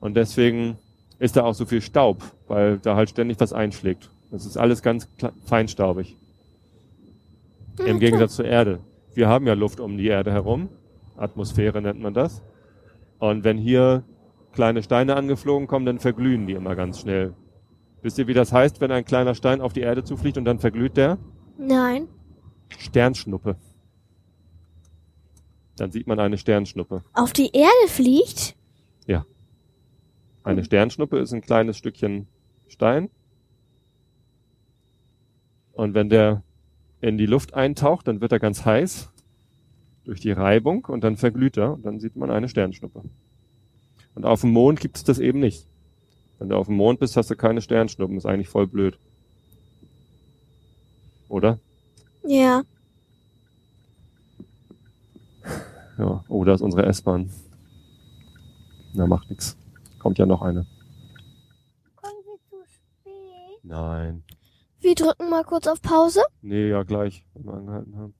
Und 0.00 0.14
deswegen 0.14 0.78
ist 1.18 1.36
da 1.36 1.44
auch 1.44 1.54
so 1.54 1.66
viel 1.66 1.80
Staub, 1.80 2.22
weil 2.48 2.78
da 2.78 2.96
halt 2.96 3.10
ständig 3.10 3.40
was 3.40 3.52
einschlägt. 3.52 4.10
Das 4.30 4.46
ist 4.46 4.56
alles 4.56 4.82
ganz 4.82 5.08
feinstaubig. 5.44 6.16
Im 7.84 8.00
Gegensatz 8.00 8.36
zur 8.36 8.44
Erde. 8.44 8.80
Wir 9.14 9.28
haben 9.28 9.46
ja 9.46 9.54
Luft 9.54 9.80
um 9.80 9.98
die 9.98 10.06
Erde 10.06 10.32
herum. 10.32 10.68
Atmosphäre 11.16 11.82
nennt 11.82 12.00
man 12.00 12.14
das. 12.14 12.42
Und 13.18 13.44
wenn 13.44 13.58
hier 13.58 14.04
kleine 14.52 14.82
Steine 14.82 15.16
angeflogen 15.16 15.66
kommen, 15.66 15.86
dann 15.86 15.98
verglühen 15.98 16.46
die 16.46 16.54
immer 16.54 16.74
ganz 16.74 17.00
schnell. 17.00 17.34
Wisst 18.02 18.18
ihr, 18.18 18.26
wie 18.26 18.34
das 18.34 18.52
heißt, 18.52 18.80
wenn 18.80 18.90
ein 18.90 19.04
kleiner 19.04 19.34
Stein 19.34 19.60
auf 19.60 19.72
die 19.72 19.80
Erde 19.80 20.04
zufliegt 20.04 20.36
und 20.36 20.44
dann 20.44 20.58
verglüht 20.58 20.96
der? 20.96 21.18
Nein. 21.56 22.08
Sternschnuppe. 22.78 23.56
Dann 25.76 25.90
sieht 25.90 26.06
man 26.06 26.20
eine 26.20 26.36
Sternschnuppe. 26.36 27.02
Auf 27.14 27.32
die 27.32 27.50
Erde 27.52 27.88
fliegt? 27.88 28.56
Eine 30.44 30.64
Sternschnuppe 30.64 31.18
ist 31.18 31.32
ein 31.32 31.40
kleines 31.40 31.76
Stückchen 31.76 32.26
Stein. 32.66 33.10
Und 35.72 35.94
wenn 35.94 36.08
der 36.08 36.42
in 37.00 37.16
die 37.16 37.26
Luft 37.26 37.54
eintaucht, 37.54 38.08
dann 38.08 38.20
wird 38.20 38.32
er 38.32 38.40
ganz 38.40 38.64
heiß 38.64 39.12
durch 40.04 40.20
die 40.20 40.32
Reibung 40.32 40.84
und 40.86 41.04
dann 41.04 41.16
verglüht 41.16 41.56
er 41.56 41.74
und 41.74 41.86
dann 41.86 42.00
sieht 42.00 42.16
man 42.16 42.30
eine 42.30 42.48
Sternschnuppe. 42.48 43.02
Und 44.14 44.24
auf 44.24 44.40
dem 44.40 44.50
Mond 44.50 44.80
gibt 44.80 44.96
es 44.96 45.04
das 45.04 45.18
eben 45.18 45.38
nicht. 45.38 45.68
Wenn 46.42 46.48
du 46.48 46.56
auf 46.56 46.66
dem 46.66 46.74
Mond 46.74 46.98
bist, 46.98 47.16
hast 47.16 47.30
du 47.30 47.36
keine 47.36 47.60
Sternschnuppen. 47.62 48.16
Ist 48.16 48.26
eigentlich 48.26 48.48
voll 48.48 48.66
blöd. 48.66 48.98
Oder? 51.28 51.60
Ja. 52.24 52.64
Ja. 55.96 56.24
Oh, 56.28 56.42
da 56.42 56.54
ist 56.54 56.62
unsere 56.62 56.84
S-Bahn. 56.86 57.30
Na, 58.92 59.06
macht 59.06 59.30
nix. 59.30 59.56
Kommt 60.00 60.18
ja 60.18 60.26
noch 60.26 60.42
eine. 60.42 60.66
Kommen 61.94 62.24
wir 62.24 62.38
zu 62.50 62.56
spät? 62.68 63.12
Nein. 63.62 64.24
Wir 64.80 64.96
drücken 64.96 65.30
mal 65.30 65.44
kurz 65.44 65.68
auf 65.68 65.80
Pause. 65.80 66.22
Nee, 66.40 66.70
ja 66.70 66.82
gleich, 66.82 67.24
wenn 67.34 67.44
wir 67.44 67.52
angehalten 67.52 67.96
haben. 67.96 68.14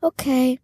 Okay. 0.00 0.60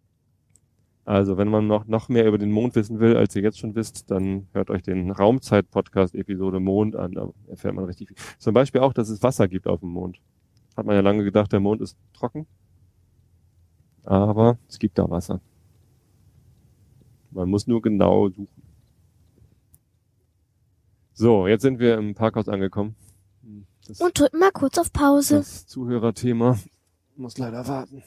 Also, 1.05 1.37
wenn 1.37 1.49
man 1.49 1.67
noch, 1.67 1.85
noch 1.85 2.09
mehr 2.09 2.27
über 2.27 2.39
den 2.39 2.51
Mond 2.51 2.75
wissen 2.75 2.99
will, 2.99 3.15
als 3.15 3.35
ihr 3.35 3.43
jetzt 3.43 3.59
schon 3.59 3.75
wisst, 3.75 4.09
dann 4.09 4.47
hört 4.53 4.71
euch 4.71 4.81
den 4.81 5.11
Raumzeit-Podcast-Episode 5.11 6.59
Mond 6.59 6.95
an. 6.95 7.11
Da 7.11 7.29
erfährt 7.47 7.75
man 7.75 7.85
richtig 7.85 8.07
viel. 8.09 8.17
Zum 8.39 8.55
Beispiel 8.55 8.81
auch, 8.81 8.91
dass 8.91 9.09
es 9.09 9.21
Wasser 9.21 9.47
gibt 9.47 9.67
auf 9.67 9.81
dem 9.81 9.89
Mond. 9.89 10.17
Hat 10.75 10.85
man 10.87 10.95
ja 10.95 11.01
lange 11.01 11.23
gedacht, 11.23 11.51
der 11.53 11.59
Mond 11.59 11.81
ist 11.81 11.95
trocken. 12.13 12.47
Aber 14.03 14.57
es 14.67 14.79
gibt 14.79 14.97
da 14.97 15.09
Wasser. 15.09 15.41
Man 17.29 17.49
muss 17.49 17.67
nur 17.67 17.81
genau 17.83 18.29
suchen. 18.29 18.47
So, 21.13 21.47
jetzt 21.47 21.61
sind 21.61 21.79
wir 21.79 21.97
im 21.97 22.15
Parkhaus 22.15 22.49
angekommen. 22.49 22.95
Das, 23.87 24.01
Und 24.01 24.19
drücken 24.19 24.39
mal 24.39 24.51
kurz 24.51 24.77
auf 24.79 24.91
Pause. 24.91 25.37
das 25.37 25.67
Zuhörerthema 25.67 26.57
muss 27.15 27.37
leider 27.37 27.67
warten. 27.67 28.03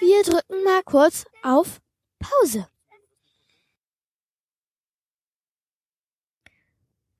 Wir 0.00 0.22
drücken 0.22 0.64
mal 0.64 0.82
kurz 0.84 1.26
auf 1.42 1.80
Pause. 2.18 2.66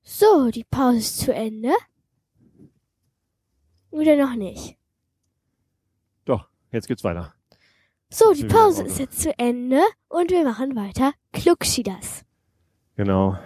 So, 0.01 0.49
die 0.49 0.63
Pause 0.63 0.97
ist 0.97 1.19
zu 1.19 1.33
Ende. 1.33 1.71
Oder 3.91 4.17
noch 4.17 4.35
nicht? 4.35 4.77
Doch, 6.25 6.49
jetzt 6.71 6.87
geht's 6.87 7.03
weiter. 7.03 7.33
So, 8.09 8.33
die 8.33 8.45
Pause 8.45 8.83
ist 8.83 8.99
jetzt 8.99 9.21
zu 9.21 9.37
Ende 9.37 9.81
und 10.09 10.31
wir 10.31 10.43
machen 10.43 10.75
weiter. 10.75 11.13
Klugschi 11.33 11.83
das. 11.83 12.25
Genau. 12.95 13.37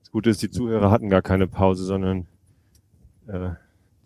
Das 0.00 0.10
Gute 0.10 0.30
ist, 0.30 0.40
die 0.40 0.50
Zuhörer 0.50 0.90
hatten 0.90 1.10
gar 1.10 1.22
keine 1.22 1.46
Pause, 1.48 1.84
sondern 1.84 2.26
äh, 3.26 3.50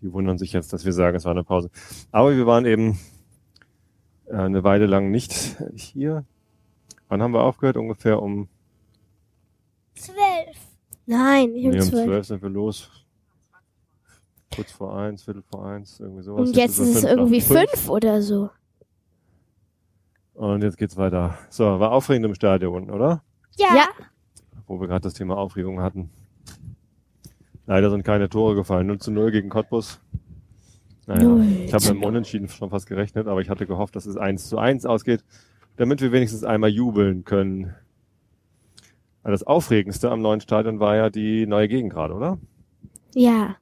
die 0.01 0.13
wundern 0.13 0.39
sich 0.39 0.53
jetzt, 0.53 0.73
dass 0.73 0.85
wir 0.85 0.93
sagen, 0.93 1.17
es 1.17 1.25
war 1.25 1.33
eine 1.33 1.45
Pause. 1.45 1.71
Aber 2.11 2.35
wir 2.35 2.47
waren 2.47 2.65
eben 2.65 2.99
eine 4.31 4.65
Weile 4.65 4.87
lang 4.87 5.11
nicht 5.11 5.57
hier. 5.75 6.25
Wann 7.09 7.23
haben 7.23 7.33
wir 7.33 7.43
aufgehört? 7.43 7.77
Ungefähr 7.77 8.23
um, 8.23 8.49
Zwölf. 9.95 10.57
Nein, 11.07 11.55
ich 11.55 11.67
nee, 11.67 11.75
um 11.75 11.81
zwölf. 11.81 12.05
zwölf 12.05 12.27
sind 12.27 12.43
wir 12.43 12.49
los. 12.49 12.91
Kurz 14.55 14.73
vor 14.73 14.97
eins, 14.97 15.25
Viertel 15.25 15.43
vor 15.43 15.67
eins, 15.67 16.01
irgendwie 16.01 16.23
sowas. 16.23 16.49
Und 16.49 16.57
jetzt 16.57 16.79
ist 16.79 16.89
es 16.89 17.01
fünf 17.01 17.13
irgendwie 17.13 17.41
fünf. 17.41 17.71
fünf 17.71 17.89
oder 17.91 18.23
so. 18.23 18.51
Und 20.35 20.63
jetzt 20.63 20.79
geht's 20.79 20.97
weiter. 20.97 21.37
So, 21.51 21.65
war 21.81 21.93
aufregend 21.93 22.27
im 22.27 22.35
Stadion, 22.35 22.91
oder? 22.91 23.23
Ja. 23.57 23.75
Ja. 23.75 23.89
Wo 24.67 24.81
wir 24.81 24.89
gerade 24.89 25.03
das 25.03 25.15
Thema 25.15 25.37
Aufregung 25.37 25.81
hatten. 25.81 26.11
Leider 27.67 27.91
sind 27.91 28.05
keine 28.05 28.29
Tore 28.29 28.55
gefallen. 28.55 28.87
0 28.87 28.99
zu 28.99 29.11
0 29.11 29.31
gegen 29.33 29.49
Cottbus. 29.49 30.01
Naja, 31.11 31.25
Null 31.25 31.45
ich 31.65 31.75
habe 31.75 31.85
mit 31.87 31.95
dem 31.95 32.05
Unentschieden 32.05 32.49
schon 32.49 32.71
fast 32.71 32.87
gerechnet, 32.87 33.27
aber 33.27 33.41
ich 33.41 33.51
hatte 33.51 33.67
gehofft, 33.67 33.97
dass 33.97 34.07
es 34.07 34.17
1 34.17 34.49
zu 34.49 34.59
1 34.59 34.87
ausgeht, 34.87 35.25
damit 35.77 36.01
wir 36.01 36.13
wenigstens 36.13 36.45
einmal 36.45 36.71
jubeln 36.71 37.25
können. 37.25 37.75
Weil 39.25 39.33
Das 39.33 39.43
Aufregendste 39.43 40.09
am 40.09 40.23
neuen 40.23 40.41
Stadion 40.41 40.79
war 40.79 40.95
ja 40.95 41.11
die 41.11 41.47
neue 41.47 41.67
Gegend 41.67 41.93
gerade, 41.93 42.15
oder? 42.15 42.39
Ja. 43.13 43.57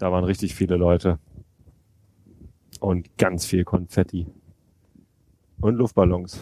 Da 0.00 0.10
waren 0.10 0.24
richtig 0.24 0.56
viele 0.56 0.76
Leute. 0.76 1.20
Und 2.80 3.16
ganz 3.16 3.46
viel 3.46 3.64
Konfetti. 3.64 4.26
Und 5.60 5.76
Luftballons. 5.76 6.40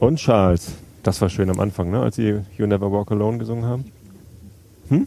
Und 0.00 0.16
Charles. 0.16 0.74
Das 1.04 1.20
war 1.20 1.28
schön 1.28 1.50
am 1.50 1.60
Anfang, 1.60 1.90
ne? 1.92 2.00
Als 2.00 2.16
sie 2.16 2.40
You 2.58 2.66
Never 2.66 2.90
Walk 2.90 3.12
Alone 3.12 3.38
gesungen 3.38 3.64
haben. 3.64 3.84
Hm? 4.88 5.06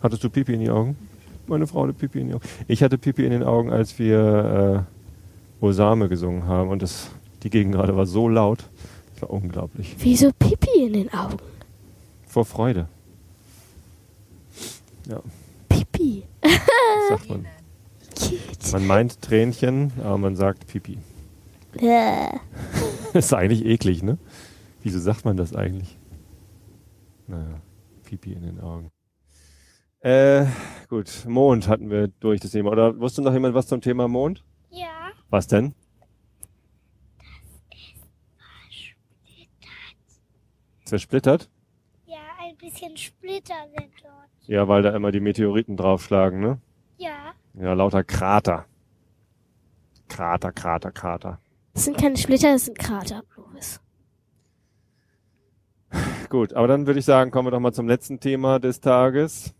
Hattest 0.00 0.24
du 0.24 0.30
Pipi 0.30 0.54
in 0.54 0.60
die 0.60 0.70
Augen? 0.70 0.96
Meine 1.46 1.66
Frau 1.66 1.82
hatte 1.82 1.92
Pipi 1.92 2.20
in 2.20 2.28
die 2.28 2.34
Augen. 2.34 2.44
Ich 2.68 2.82
hatte 2.82 2.98
Pipi 2.98 3.24
in 3.24 3.30
den 3.30 3.42
Augen, 3.42 3.70
als 3.70 3.98
wir 3.98 4.86
äh, 5.60 5.64
Osame 5.64 6.08
gesungen 6.08 6.46
haben. 6.46 6.70
Und 6.70 6.82
das, 6.82 7.10
die 7.42 7.50
Gegend 7.50 7.74
gerade 7.74 7.96
war 7.96 8.06
so 8.06 8.28
laut. 8.28 8.64
Das 9.14 9.22
war 9.22 9.30
unglaublich. 9.30 9.94
Wieso 9.98 10.30
Pipi 10.38 10.86
in 10.86 10.92
den 10.92 11.12
Augen? 11.12 11.38
Vor 12.26 12.44
Freude. 12.44 12.88
Ja, 15.08 15.20
Pipi. 15.68 16.24
das 16.40 16.52
sagt 17.08 17.28
man. 17.28 17.46
Man 18.72 18.86
meint 18.86 19.20
Tränchen, 19.20 19.92
aber 19.98 20.16
man 20.18 20.36
sagt 20.36 20.66
Pipi. 20.66 20.98
Ist 23.12 23.34
eigentlich 23.34 23.64
eklig, 23.64 24.02
ne? 24.02 24.18
Wieso 24.82 24.98
sagt 24.98 25.24
man 25.24 25.36
das 25.36 25.54
eigentlich? 25.54 25.96
Naja, 27.26 27.60
Pipi 28.04 28.32
in 28.32 28.42
den 28.42 28.60
Augen. 28.60 28.90
Äh, 30.02 30.46
gut, 30.88 31.24
Mond 31.28 31.68
hatten 31.68 31.88
wir 31.88 32.08
durch 32.08 32.40
das 32.40 32.50
Thema. 32.50 32.70
Oder 32.70 32.98
wusste 32.98 33.22
noch 33.22 33.32
jemand 33.32 33.54
was 33.54 33.68
zum 33.68 33.80
Thema 33.80 34.08
Mond? 34.08 34.42
Ja. 34.70 35.12
Was 35.30 35.46
denn? 35.46 35.74
Zersplittert? 40.84 41.48
Ja, 42.06 42.18
ein 42.40 42.56
bisschen 42.56 42.96
Splitter 42.96 43.54
sind 43.78 43.92
dort. 44.02 44.48
Ja, 44.48 44.66
weil 44.66 44.82
da 44.82 44.94
immer 44.94 45.12
die 45.12 45.20
Meteoriten 45.20 45.76
draufschlagen, 45.76 46.40
ne? 46.40 46.58
Ja. 46.98 47.32
Ja, 47.54 47.72
lauter 47.72 48.02
Krater. 48.02 48.66
Krater, 50.08 50.50
Krater, 50.52 50.90
Krater. 50.90 51.38
Das 51.74 51.84
sind 51.84 51.96
keine 51.96 52.16
Splitter, 52.16 52.52
das 52.52 52.64
sind 52.64 52.78
Krater, 52.78 53.22
Boris. 53.36 53.80
Gut, 56.28 56.52
aber 56.54 56.66
dann 56.66 56.86
würde 56.86 56.98
ich 56.98 57.04
sagen, 57.06 57.30
kommen 57.30 57.46
wir 57.46 57.52
doch 57.52 57.60
mal 57.60 57.72
zum 57.72 57.86
letzten 57.86 58.18
Thema 58.18 58.58
des 58.58 58.80
Tages. 58.80 59.54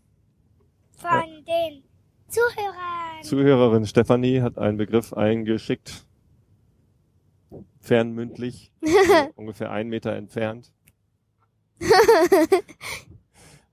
Von 1.03 1.45
den 1.45 1.83
Zuhörern. 2.29 3.23
Zuhörerin 3.23 3.85
Stefanie 3.85 4.41
hat 4.41 4.57
einen 4.57 4.77
Begriff 4.77 5.11
eingeschickt. 5.11 6.05
Fernmündlich. 7.81 8.71
ungefähr 9.35 9.69
einen 9.71 9.89
Meter 9.89 10.15
entfernt. 10.15 10.71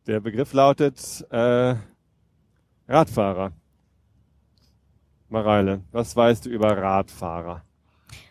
Der 0.08 0.18
Begriff 0.18 0.52
lautet 0.52 1.24
äh, 1.30 1.76
Radfahrer. 2.88 3.52
Mareile, 5.28 5.84
was 5.92 6.16
weißt 6.16 6.46
du 6.46 6.50
über 6.50 6.76
Radfahrer? 6.76 7.64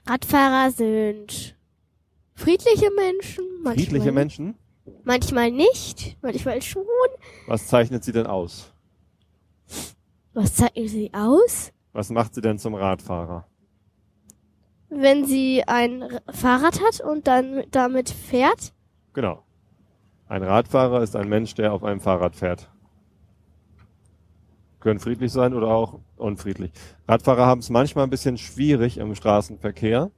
Radfahrer 0.05 0.71
sind 0.71 1.55
friedliche 2.35 2.91
Menschen. 2.91 3.45
Manchmal 3.63 3.75
Friedliche 3.75 4.11
Menschen? 4.11 4.55
Manchmal 5.05 5.51
nicht, 5.51 6.17
manchmal 6.21 6.61
schon. 6.61 6.83
Was 7.47 7.67
zeichnet 7.67 8.03
sie 8.03 8.11
denn 8.11 8.27
aus? 8.27 8.73
Was 10.33 10.55
zeigen 10.55 10.87
sie 10.87 11.11
aus? 11.13 11.71
Was 11.93 12.09
macht 12.09 12.35
sie 12.35 12.41
denn 12.41 12.59
zum 12.59 12.75
Radfahrer? 12.75 13.45
Wenn 14.89 15.25
sie 15.25 15.63
ein 15.67 16.01
R- 16.01 16.21
Fahrrad 16.31 16.79
hat 16.81 17.01
und 17.01 17.27
dann 17.27 17.63
damit 17.71 18.09
fährt. 18.09 18.73
Genau. 19.13 19.43
Ein 20.27 20.43
Radfahrer 20.43 21.01
ist 21.01 21.15
ein 21.15 21.29
Mensch, 21.29 21.55
der 21.55 21.73
auf 21.73 21.83
einem 21.83 21.99
Fahrrad 21.99 22.35
fährt. 22.35 22.69
Können 24.79 24.99
friedlich 24.99 25.31
sein 25.31 25.53
oder 25.53 25.67
auch 25.67 25.99
unfriedlich. 26.15 26.71
Radfahrer 27.07 27.45
haben 27.45 27.59
es 27.59 27.69
manchmal 27.69 28.05
ein 28.05 28.09
bisschen 28.09 28.37
schwierig 28.37 28.97
im 28.97 29.13
Straßenverkehr, 29.15 30.09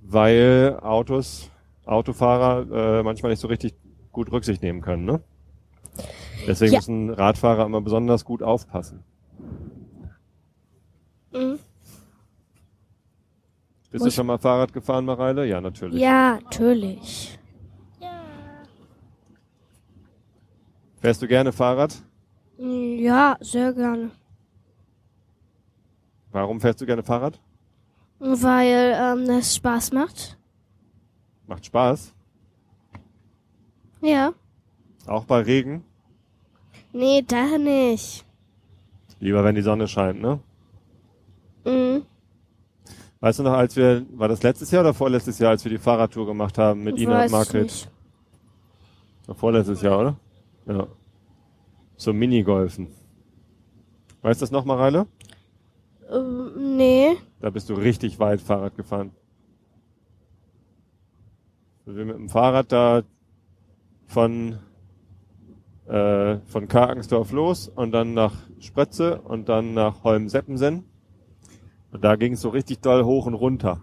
weil 0.00 0.78
Autos, 0.80 1.50
Autofahrer 1.84 3.00
äh, 3.00 3.02
manchmal 3.02 3.30
nicht 3.30 3.40
so 3.40 3.48
richtig 3.48 3.74
gut 4.12 4.30
Rücksicht 4.32 4.62
nehmen 4.62 4.80
können. 4.80 5.04
Ne? 5.04 5.20
Deswegen 6.46 6.72
Ja. 6.72 6.78
müssen 6.78 7.10
Radfahrer 7.10 7.66
immer 7.66 7.80
besonders 7.80 8.24
gut 8.24 8.42
aufpassen. 8.42 9.04
Mhm. 11.32 11.58
Bist 13.90 14.04
Muss- 14.04 14.04
du 14.04 14.10
schon 14.10 14.26
mal 14.26 14.38
Fahrrad 14.38 14.72
gefahren, 14.72 15.04
Mareile? 15.04 15.46
Ja, 15.46 15.60
natürlich. 15.60 16.00
Ja, 16.00 16.38
natürlich. 16.42 17.38
Ja. 18.00 18.10
Fährst 21.00 21.20
du 21.22 21.28
gerne 21.28 21.52
Fahrrad? 21.52 22.02
Mm, 22.58 22.98
Ja, 22.98 23.36
sehr 23.40 23.72
gerne. 23.72 24.10
Warum 26.30 26.60
fährst 26.60 26.80
du 26.80 26.86
gerne 26.86 27.02
Fahrrad? 27.02 27.38
Weil 28.18 28.94
ähm, 28.96 29.26
das 29.26 29.54
Spaß 29.56 29.92
macht. 29.92 30.38
Macht 31.46 31.66
Spaß. 31.66 32.14
Ja. 34.00 34.32
Auch 35.06 35.24
bei 35.24 35.40
Regen. 35.40 35.84
Nee, 36.92 37.22
da 37.26 37.58
nicht. 37.58 38.24
Lieber 39.20 39.44
wenn 39.44 39.54
die 39.54 39.62
Sonne 39.62 39.88
scheint, 39.88 40.20
ne? 40.20 40.40
Mhm. 41.64 42.02
Weißt 43.20 43.38
du 43.38 43.44
noch, 43.44 43.52
als 43.52 43.76
wir, 43.76 44.04
war 44.14 44.26
das 44.26 44.42
letztes 44.42 44.70
Jahr 44.72 44.82
oder 44.82 44.94
vorletztes 44.94 45.38
Jahr, 45.38 45.50
als 45.50 45.64
wir 45.64 45.70
die 45.70 45.78
Fahrradtour 45.78 46.26
gemacht 46.26 46.58
haben 46.58 46.82
mit 46.82 46.98
Ina 46.98 47.24
und 47.24 47.30
Margret? 47.30 47.88
War 49.26 49.34
vorletztes 49.36 49.80
Jahr, 49.80 50.00
oder? 50.00 50.16
Ja. 50.66 50.88
Zum 51.96 52.18
Minigolfen. 52.18 52.88
Weißt 54.22 54.40
du 54.40 54.42
das 54.42 54.50
noch, 54.50 54.64
Mareile? 54.64 55.06
Ähm, 56.10 56.76
nee. 56.76 57.16
Da 57.40 57.50
bist 57.50 57.70
du 57.70 57.74
richtig 57.74 58.18
weit 58.18 58.40
Fahrrad 58.40 58.76
gefahren. 58.76 59.12
Wir 61.84 62.04
mit 62.04 62.16
dem 62.16 62.28
Fahrrad 62.28 62.72
da 62.72 63.02
von, 64.06 64.58
äh, 65.86 66.38
von 66.46 66.68
Karkensdorf 66.68 67.32
los 67.32 67.68
und 67.68 67.92
dann 67.92 68.14
nach 68.14 68.34
Spretze 68.60 69.20
und 69.22 69.48
dann 69.48 69.74
nach 69.74 70.04
Holm-Seppensen. 70.04 70.84
Und 71.92 72.04
da 72.04 72.16
ging 72.16 72.34
es 72.34 72.40
so 72.40 72.48
richtig 72.48 72.80
doll 72.80 73.04
hoch 73.04 73.26
und 73.26 73.34
runter. 73.34 73.80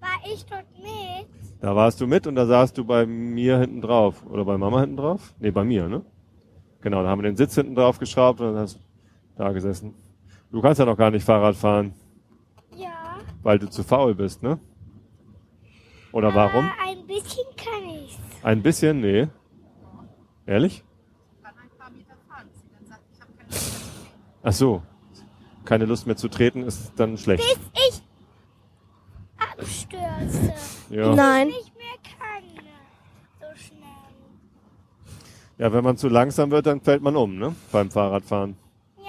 War 0.00 0.32
ich 0.32 0.44
dort 0.46 0.66
mit? 0.78 1.26
Da 1.60 1.74
warst 1.74 2.00
du 2.00 2.06
mit 2.06 2.26
und 2.26 2.34
da 2.34 2.46
saßt 2.46 2.76
du 2.76 2.84
bei 2.84 3.06
mir 3.06 3.58
hinten 3.58 3.80
drauf. 3.80 4.24
Oder 4.26 4.44
bei 4.44 4.56
Mama 4.58 4.80
hinten 4.80 4.96
drauf? 4.96 5.34
Nee, 5.38 5.50
bei 5.50 5.64
mir, 5.64 5.88
ne? 5.88 6.02
Genau, 6.80 7.02
da 7.02 7.08
haben 7.08 7.20
wir 7.22 7.30
den 7.30 7.36
Sitz 7.36 7.54
hinten 7.54 7.74
drauf 7.74 7.98
geschraubt 7.98 8.40
und 8.40 8.48
dann 8.48 8.56
hast 8.62 8.76
du 8.76 8.80
da 9.36 9.52
gesessen. 9.52 9.94
Du 10.52 10.60
kannst 10.60 10.78
ja 10.78 10.84
noch 10.84 10.96
gar 10.98 11.10
nicht 11.10 11.24
Fahrrad 11.24 11.56
fahren, 11.56 11.94
Ja. 12.76 13.16
weil 13.42 13.58
du 13.58 13.68
zu 13.68 13.82
faul 13.82 14.14
bist, 14.14 14.42
ne? 14.42 14.58
Oder 16.12 16.34
warum? 16.34 16.66
Aber 16.66 16.90
ein 16.90 17.06
bisschen. 17.06 17.44
Ein 18.44 18.62
bisschen? 18.62 19.00
Nee. 19.00 19.26
Ehrlich? 20.46 20.84
Ach 24.42 24.52
so. 24.52 24.82
Keine 25.64 25.86
Lust 25.86 26.06
mehr 26.06 26.16
zu 26.16 26.28
treten 26.28 26.62
ist 26.62 26.92
dann 26.96 27.16
schlecht. 27.16 27.42
Bis 27.42 27.58
ich 27.88 28.02
abstürze. 29.38 30.52
Ja. 30.90 31.14
Nein. 31.14 31.46
Nicht 31.48 31.72
mehr 31.74 31.86
kann. 32.02 32.44
So 33.40 33.46
schnell. 33.58 33.78
Ja, 35.56 35.72
wenn 35.72 35.82
man 35.82 35.96
zu 35.96 36.10
langsam 36.10 36.50
wird, 36.50 36.66
dann 36.66 36.82
fällt 36.82 37.00
man 37.00 37.16
um, 37.16 37.38
ne? 37.38 37.56
Beim 37.72 37.90
Fahrradfahren. 37.90 38.56
Ja. 38.98 39.04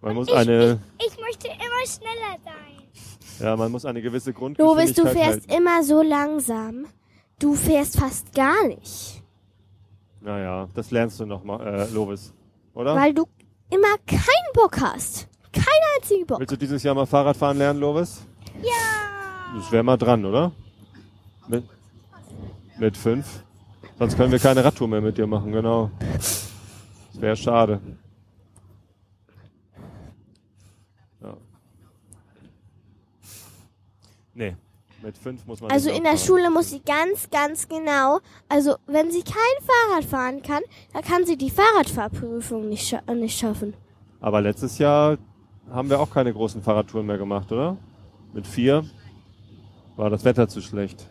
Man 0.00 0.14
muss 0.14 0.28
ich, 0.28 0.34
eine, 0.34 0.80
Ich, 0.98 1.08
ich 1.08 1.20
möchte 1.20 1.48
immer 1.48 1.86
schneller 1.86 2.38
sein. 2.42 3.44
ja, 3.46 3.54
man 3.56 3.70
muss 3.70 3.84
eine 3.84 4.00
gewisse 4.00 4.32
Grundgeschwindigkeit 4.32 4.96
du 4.96 5.10
fährst 5.10 5.50
halten. 5.50 5.52
immer 5.52 5.82
so 5.82 6.00
langsam. 6.00 6.86
Du 7.38 7.54
fährst 7.54 7.98
fast 7.98 8.34
gar 8.34 8.66
nicht. 8.66 9.22
Naja, 10.20 10.68
das 10.74 10.90
lernst 10.90 11.20
du 11.20 11.26
noch 11.26 11.44
mal, 11.44 11.60
äh, 11.60 11.90
Lovis. 11.90 12.32
Oder? 12.72 12.94
Weil 12.96 13.12
du 13.12 13.26
immer 13.70 13.98
keinen 14.06 14.52
Bock 14.54 14.80
hast. 14.80 15.28
Keinen 15.52 15.66
einzigen 15.96 16.26
Bock. 16.26 16.40
Willst 16.40 16.52
du 16.52 16.56
dieses 16.56 16.82
Jahr 16.82 16.94
mal 16.94 17.06
Fahrrad 17.06 17.36
fahren 17.36 17.58
lernen, 17.58 17.78
Lovis? 17.78 18.26
Ja. 18.62 19.54
Das 19.54 19.70
wäre 19.70 19.82
mal 19.82 19.98
dran, 19.98 20.24
oder? 20.24 20.52
Mit, 21.46 21.64
mit 22.78 22.96
fünf? 22.96 23.44
Sonst 23.98 24.16
können 24.16 24.32
wir 24.32 24.38
keine 24.38 24.64
Radtour 24.64 24.88
mehr 24.88 25.00
mit 25.00 25.16
dir 25.16 25.26
machen, 25.26 25.52
genau. 25.52 25.90
Das 26.12 26.50
wäre 27.12 27.36
schade. 27.36 27.80
Ja. 31.20 31.36
Nee, 34.34 34.56
mit 35.06 35.16
fünf 35.16 35.46
muss 35.46 35.60
man 35.60 35.70
Also 35.70 35.88
in 35.88 36.02
der. 36.02 36.16
Schule 36.16 36.50
muss 36.50 36.70
sie 36.70 36.80
ganz, 36.80 37.30
ganz 37.30 37.68
genau, 37.68 38.18
also 38.48 38.74
wenn 38.86 39.12
sie 39.12 39.22
kein 39.22 39.34
Fahrrad 39.64 40.04
fahren 40.04 40.42
kann, 40.42 40.62
dann 40.92 41.02
kann 41.02 41.24
sie 41.24 41.36
die 41.36 41.50
Fahrradfahrprüfung 41.50 42.68
nicht, 42.68 42.88
scha 42.88 43.00
äh, 43.06 43.14
nicht 43.14 43.38
schaffen. 43.38 43.74
Aber 44.20 44.40
letztes 44.40 44.78
Jahr 44.78 45.18
haben 45.70 45.88
wir 45.90 46.00
auch 46.00 46.10
keine 46.10 46.32
großen 46.32 46.60
Fahrradtouren 46.60 47.06
mehr 47.06 47.18
gemacht, 47.18 47.52
oder? 47.52 47.76
Mit 48.32 48.48
vier 48.48 48.84
war 49.94 50.10
das 50.10 50.24
Wetter 50.24 50.48
zu 50.48 50.60
schlecht. 50.60 51.06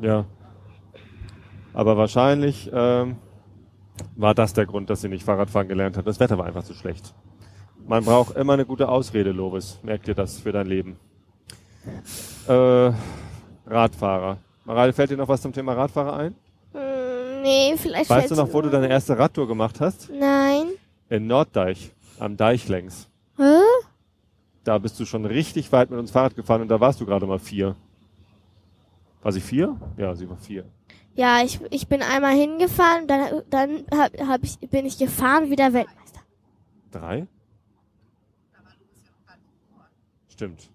Ja. 0.00 0.24
Aber 1.74 1.98
wahrscheinlich 1.98 2.70
ähm, 2.72 3.16
war 4.16 4.34
das 4.34 4.54
der 4.54 4.64
Grund, 4.64 4.88
dass 4.88 5.02
sie 5.02 5.08
nicht 5.08 5.24
Fahrradfahren 5.24 5.68
gelernt 5.68 5.98
hat. 5.98 6.06
Das 6.06 6.20
Wetter 6.20 6.38
war 6.38 6.46
einfach 6.46 6.64
zu 6.64 6.72
schlecht. 6.72 7.14
Man 7.86 8.04
braucht 8.04 8.36
immer 8.36 8.54
eine 8.54 8.64
gute 8.64 8.88
Ausrede, 8.88 9.32
Lobes. 9.32 9.78
Merkt 9.82 10.06
dir 10.06 10.14
das 10.14 10.40
für 10.40 10.52
dein 10.52 10.66
Leben. 10.66 10.96
Äh, 12.48 12.92
Radfahrer. 13.66 14.38
Maral, 14.64 14.92
fällt 14.92 15.10
dir 15.10 15.16
noch 15.16 15.28
was 15.28 15.42
zum 15.42 15.52
Thema 15.52 15.74
Radfahrer 15.74 16.16
ein? 16.16 16.34
Hm, 16.72 17.42
nee, 17.42 17.74
vielleicht 17.76 18.08
Weißt 18.08 18.30
du 18.30 18.36
noch, 18.36 18.52
wo 18.52 18.60
du 18.60 18.70
deine 18.70 18.88
erste 18.88 19.18
Radtour 19.18 19.48
gemacht 19.48 19.80
hast? 19.80 20.10
Nein. 20.10 20.68
In 21.08 21.26
Norddeich, 21.26 21.92
am 22.18 22.36
Deich 22.36 22.68
längs. 22.68 23.08
Hä? 23.36 23.60
Da 24.64 24.78
bist 24.78 24.98
du 25.00 25.04
schon 25.04 25.24
richtig 25.24 25.72
weit 25.72 25.90
mit 25.90 25.98
uns 25.98 26.12
Fahrrad 26.12 26.36
gefahren 26.36 26.62
und 26.62 26.68
da 26.68 26.78
warst 26.78 27.00
du 27.00 27.06
gerade 27.06 27.26
mal 27.26 27.40
vier. 27.40 27.74
War 29.22 29.32
sie 29.32 29.40
vier? 29.40 29.76
Ja, 29.96 30.14
sie 30.14 30.28
war 30.28 30.36
vier. 30.36 30.64
Ja, 31.14 31.42
ich, 31.42 31.60
ich 31.70 31.88
bin 31.88 32.02
einmal 32.02 32.34
hingefahren, 32.34 33.06
dann, 33.06 33.42
dann 33.50 33.84
hab, 33.90 34.18
hab 34.26 34.42
ich, 34.42 34.58
bin 34.58 34.86
ich 34.86 34.98
gefahren 34.98 35.50
wie 35.50 35.56
der 35.56 35.72
Weltmeister. 35.72 36.20
Drei? 36.90 37.26
Stimmt. 40.42 40.70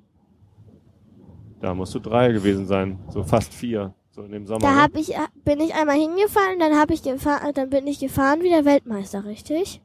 Da 1.59 1.73
musst 1.73 1.93
du 1.93 1.99
drei 1.99 2.31
gewesen 2.31 2.65
sein. 2.67 2.99
So 3.09 3.21
fast 3.21 3.53
vier. 3.53 3.93
So 4.11 4.21
in 4.23 4.31
dem 4.31 4.47
Sommer. 4.47 4.61
Da 4.61 4.71
ne? 4.71 4.81
hab 4.81 4.95
ich, 4.95 5.13
bin 5.43 5.59
ich 5.59 5.73
einmal 5.73 5.97
hingefahren, 5.97 6.57
dann 6.57 6.77
hab 6.77 6.89
ich 6.89 7.03
gefahren, 7.03 7.51
dann 7.53 7.69
bin 7.69 7.85
ich 7.85 7.99
gefahren 7.99 8.43
wie 8.43 8.49
der 8.49 8.63
Weltmeister, 8.63 9.25
richtig? 9.25 9.81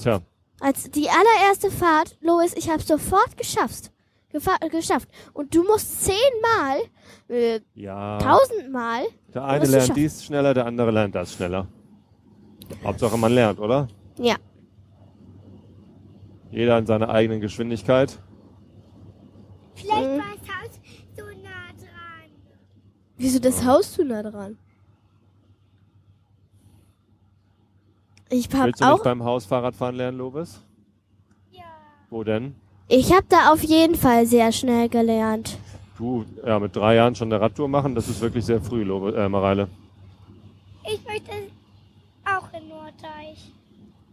Tja, 0.00 0.20
Als 0.58 0.90
die 0.90 1.08
allererste 1.08 1.70
Fahrt, 1.70 2.18
Lois, 2.20 2.54
ich 2.56 2.68
habe 2.70 2.82
sofort 2.82 3.36
geschafft. 3.36 3.92
Gefa 4.30 4.56
geschafft. 4.68 5.08
Und 5.32 5.54
du 5.54 5.62
musst 5.62 6.04
zehnmal, 6.04 6.80
äh, 7.28 7.60
ja. 7.74 8.18
tausendmal. 8.18 9.04
Der 9.32 9.44
eine 9.44 9.64
lernt 9.64 9.94
dies 9.94 10.24
schneller, 10.24 10.54
der 10.54 10.66
andere 10.66 10.90
lernt 10.90 11.14
das 11.14 11.32
schneller. 11.32 11.68
Hauptsache 12.82 13.16
man 13.16 13.32
lernt, 13.32 13.60
oder? 13.60 13.86
Ja. 14.18 14.34
Jeder 16.56 16.78
in 16.78 16.86
seiner 16.86 17.10
eigenen 17.10 17.42
Geschwindigkeit. 17.42 18.18
Vielleicht 19.74 20.08
Mhm. 20.08 20.18
war 20.18 20.24
das 20.40 20.48
Haus 20.48 20.80
so 21.14 21.22
nah 21.42 21.68
dran. 21.78 22.30
Wieso 23.18 23.38
das 23.40 23.62
Haus 23.62 23.92
zu 23.92 24.02
nah 24.02 24.22
dran? 24.22 24.56
Ich 28.30 28.48
hab 28.54 28.64
Willst 28.64 28.80
du 28.80 28.84
nicht 28.86 28.94
auch, 29.00 29.02
beim 29.04 29.22
Haus 29.22 29.44
Fahrradfahren 29.44 29.96
lernen, 29.96 30.16
Lobes? 30.16 30.62
Ja. 31.52 31.62
Wo 32.08 32.24
denn? 32.24 32.54
ich 32.88 33.12
habe 33.12 33.26
da 33.28 33.52
auf 33.52 33.62
jeden 33.62 33.94
Fall 33.94 34.24
sehr 34.26 34.50
schnell 34.50 34.88
gelernt. 34.88 35.58
Du, 35.98 36.24
ja, 36.44 36.58
mit 36.58 36.74
drei 36.74 36.94
Jahren 36.94 37.14
schon 37.14 37.30
eine 37.30 37.40
Radtour 37.42 37.68
machen, 37.68 37.94
das 37.94 38.08
ist 38.08 38.20
wirklich 38.22 38.46
sehr 38.46 38.62
früh, 38.62 38.82
Lobe, 38.82 39.14
äh, 39.14 39.28
Mareile. 39.28 39.68
Ich 40.84 41.04
möchte 41.04 41.32
auch 42.24 42.48
in 42.58 42.68
Norddeich. 42.68 43.52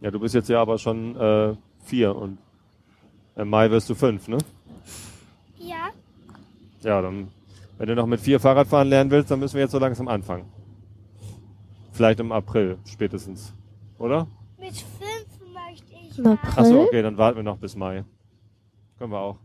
Ja, 0.02 0.12
du 0.12 0.20
bist 0.20 0.36
jetzt 0.36 0.50
ja 0.50 0.62
aber 0.62 0.78
schon 0.78 1.16
äh, 1.16 1.56
vier 1.84 2.16
und 2.16 2.38
im 3.36 3.50
Mai 3.50 3.70
wirst 3.72 3.90
du 3.90 3.96
fünf, 3.96 4.28
ne? 4.28 4.38
Ja. 5.58 5.90
Ja, 6.82 7.02
dann, 7.02 7.30
wenn 7.78 7.88
du 7.88 7.96
noch 7.96 8.06
mit 8.06 8.20
vier 8.20 8.40
Fahrrad 8.40 8.68
fahren 8.68 8.90
lernen 8.90 9.10
willst, 9.12 9.32
dann 9.32 9.40
müssen 9.40 9.56
wir 9.56 9.62
jetzt 9.62 9.72
so 9.72 9.80
langsam 9.80 10.08
anfangen. 10.08 10.46
Vielleicht 11.92 12.20
im 12.20 12.32
April 12.32 12.78
spätestens, 12.86 13.54
oder? 13.98 14.28
Mit 14.60 14.74
fünf 14.74 15.54
möchte 15.54 15.94
ich. 15.94 16.18
Im 16.18 16.24
fahren. 16.26 16.40
Ach 16.44 16.66
so, 16.66 16.74
April? 16.74 16.88
okay, 16.88 17.02
dann 17.02 17.18
warten 17.18 17.38
wir 17.38 17.44
noch 17.44 17.58
bis 17.58 17.76
Mai. 17.76 18.04
Können 18.98 19.12
wir 19.12 19.20
auch. 19.20 19.38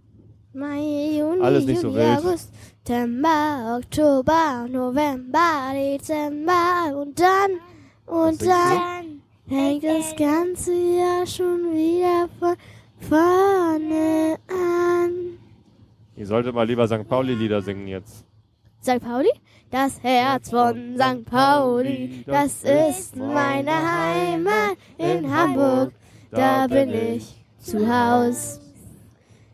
Mai, 0.55 1.19
Juni, 1.19 1.41
Alles 1.43 1.67
nicht 1.67 1.81
so 1.81 1.89
Juli, 1.89 2.01
wild. 2.01 2.19
August, 2.19 2.51
September, 2.89 3.79
Oktober, 3.79 4.67
November, 4.69 5.73
Dezember 5.75 6.97
und 7.01 7.21
dann, 7.21 7.51
und 8.07 8.43
dann 8.43 9.08
fängt 9.49 9.85
das 9.85 10.15
ganze 10.17 10.73
Jahr 10.73 11.27
schon 11.27 11.73
wieder 11.73 12.29
von 12.39 12.57
vorne 13.01 14.37
an. 14.49 15.39
Ihr 16.17 16.27
solltet 16.27 16.55
mal 16.55 16.67
lieber 16.67 16.87
St. 16.87 17.09
Pauli-Lieder 17.09 17.63
singen 17.63 17.89
jetzt. 17.89 18.25
St. 18.83 19.01
Pauli? 19.01 19.31
Das 19.71 20.03
Herz 20.03 20.51
von 20.51 20.97
St. 20.97 21.25
Pauli, 21.27 22.25
das 22.27 22.65
ist 22.65 23.17
meine 23.17 23.71
Heimat 23.71 24.79
in 24.97 25.31
Hamburg, 25.31 25.93
da 26.31 26.67
bin 26.67 26.89
ich 26.89 27.37
zu 27.59 27.87
Haus. 27.87 28.61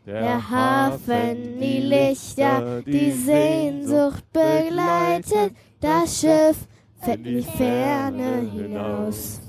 Der 0.05 0.49
Hafen, 0.49 1.59
die 1.59 1.79
Lichter, 1.79 2.81
die 2.83 3.11
Sehnsucht 3.11 4.23
begleitet, 4.31 5.53
das 5.81 6.21
Schiff 6.21 6.65
fährt 7.01 7.17
in 7.17 7.23
die 7.23 7.41
Ferne 7.41 8.49
hinaus. 8.53 9.41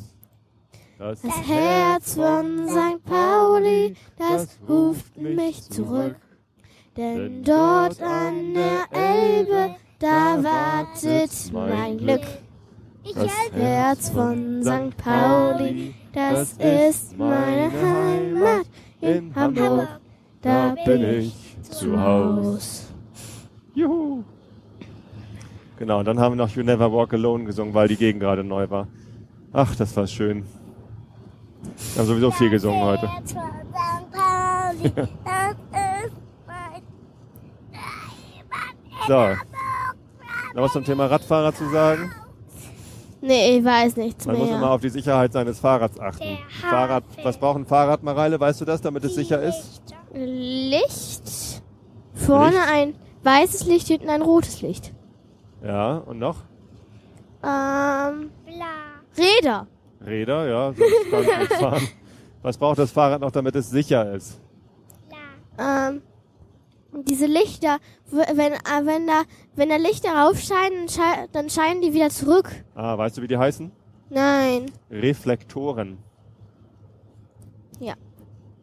Das 0.98 1.20
Das 1.20 1.48
Herz 1.48 2.14
von 2.14 2.68
St. 2.68 3.04
Pauli, 3.04 3.94
das 4.16 4.58
ruft 4.66 5.16
mich 5.18 5.62
zurück. 5.68 6.16
Denn 6.96 7.42
dort 7.42 8.00
an 8.00 8.54
der 8.54 8.86
Elbe, 8.98 9.76
da 9.98 10.42
wartet 10.42 11.52
mein 11.52 11.98
Glück. 11.98 12.22
Das. 13.14 13.30
Herz 13.52 14.10
von 14.10 14.62
St. 14.62 14.96
Pauli, 14.96 15.94
das 16.12 16.54
ist 16.54 17.16
meine 17.16 17.70
Heimat 17.70 18.66
in 19.00 19.34
Hamburg, 19.34 20.00
da 20.40 20.74
bin 20.84 21.04
ich 21.20 21.56
zu 21.62 22.00
Haus. 22.00 22.86
Juhu. 23.74 24.24
Genau, 25.78 25.98
und 25.98 26.06
dann 26.06 26.18
haben 26.18 26.36
wir 26.36 26.44
noch 26.46 26.56
You 26.56 26.62
Never 26.62 26.90
Walk 26.90 27.12
Alone 27.12 27.44
gesungen, 27.44 27.74
weil 27.74 27.86
die 27.86 27.96
Gegend 27.96 28.22
gerade 28.22 28.42
neu 28.42 28.68
war. 28.70 28.88
Ach, 29.52 29.76
das 29.76 29.94
war 29.96 30.06
schön. 30.06 30.44
Wir 31.94 32.00
haben 32.02 32.06
sowieso 32.08 32.30
viel 32.30 32.50
gesungen 32.50 32.82
heute. 32.82 33.08
So. 39.06 39.36
Noch 40.54 40.62
was 40.62 40.72
zum 40.72 40.84
Thema 40.84 41.06
Radfahrer 41.06 41.54
zu 41.54 41.68
sagen? 41.70 42.10
Nee, 43.20 43.58
ich 43.58 43.64
weiß 43.64 43.96
nichts 43.96 44.26
Man 44.26 44.36
muss 44.38 44.48
immer 44.48 44.58
mehr. 44.60 44.70
auf 44.70 44.80
die 44.80 44.88
Sicherheit 44.88 45.32
seines 45.32 45.58
Fahrrads 45.58 45.98
achten. 45.98 46.38
Fahrrad, 46.60 47.04
was 47.22 47.36
braucht 47.38 47.58
ein 47.58 47.66
Fahrrad, 47.66 48.02
Mareile? 48.02 48.38
Weißt 48.38 48.60
du 48.60 48.64
das, 48.64 48.80
damit 48.80 49.04
es 49.04 49.14
sicher 49.14 49.42
ist? 49.42 49.82
Licht. 50.14 51.62
Vorne 52.14 52.56
Licht? 52.56 52.68
ein 52.72 52.94
weißes 53.22 53.66
Licht, 53.66 53.88
hinten 53.88 54.08
ein 54.10 54.22
rotes 54.22 54.62
Licht. 54.62 54.92
Ja, 55.64 55.96
und 55.98 56.18
noch? 56.18 56.36
Ähm, 57.42 58.30
Bla. 58.44 58.66
Räder. 59.16 59.66
Räder, 60.04 60.48
ja, 60.48 60.72
sonst 60.72 61.10
kann 61.10 61.22
es 61.24 61.38
nicht 61.48 61.52
fahren. 61.60 61.88
Was 62.42 62.58
braucht 62.58 62.78
das 62.78 62.92
Fahrrad 62.92 63.20
noch, 63.20 63.30
damit 63.32 63.54
es 63.56 63.70
sicher 63.70 64.12
ist? 64.14 64.40
Bla. 65.56 65.88
Ähm, 65.88 66.02
diese 67.04 67.26
Lichter, 67.26 67.78
wenn, 68.10 68.52
äh, 68.52 68.56
wenn 68.84 69.06
da, 69.06 69.22
wenn 69.56 69.68
da 69.68 69.76
Lichter 69.76 70.10
raufscheinen, 70.14 70.88
schei- 70.88 71.26
dann 71.32 71.50
scheinen 71.50 71.80
die 71.82 71.92
wieder 71.92 72.10
zurück. 72.10 72.50
Ah, 72.74 72.96
weißt 72.96 73.16
du, 73.18 73.22
wie 73.22 73.26
die 73.26 73.36
heißen? 73.38 73.72
Nein. 74.10 74.66
Reflektoren. 74.90 75.98
Ja. 77.80 77.94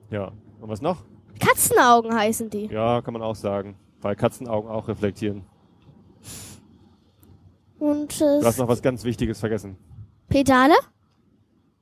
Ja. 0.10 0.32
Und 0.62 0.70
was 0.70 0.82
noch? 0.82 1.04
Katzenaugen 1.40 2.16
heißen 2.16 2.50
die. 2.50 2.68
Ja, 2.68 3.02
kann 3.02 3.14
man 3.14 3.22
auch 3.22 3.36
sagen. 3.36 3.76
Weil 4.02 4.16
Katzenaugen 4.16 4.70
auch 4.70 4.88
reflektieren. 4.88 5.44
Und 7.80 8.20
Du 8.20 8.46
hast 8.46 8.58
äh, 8.58 8.62
noch 8.62 8.68
was 8.70 8.82
ganz 8.82 9.04
Wichtiges 9.04 9.40
vergessen. 9.40 9.76
Pedale? 10.30 10.74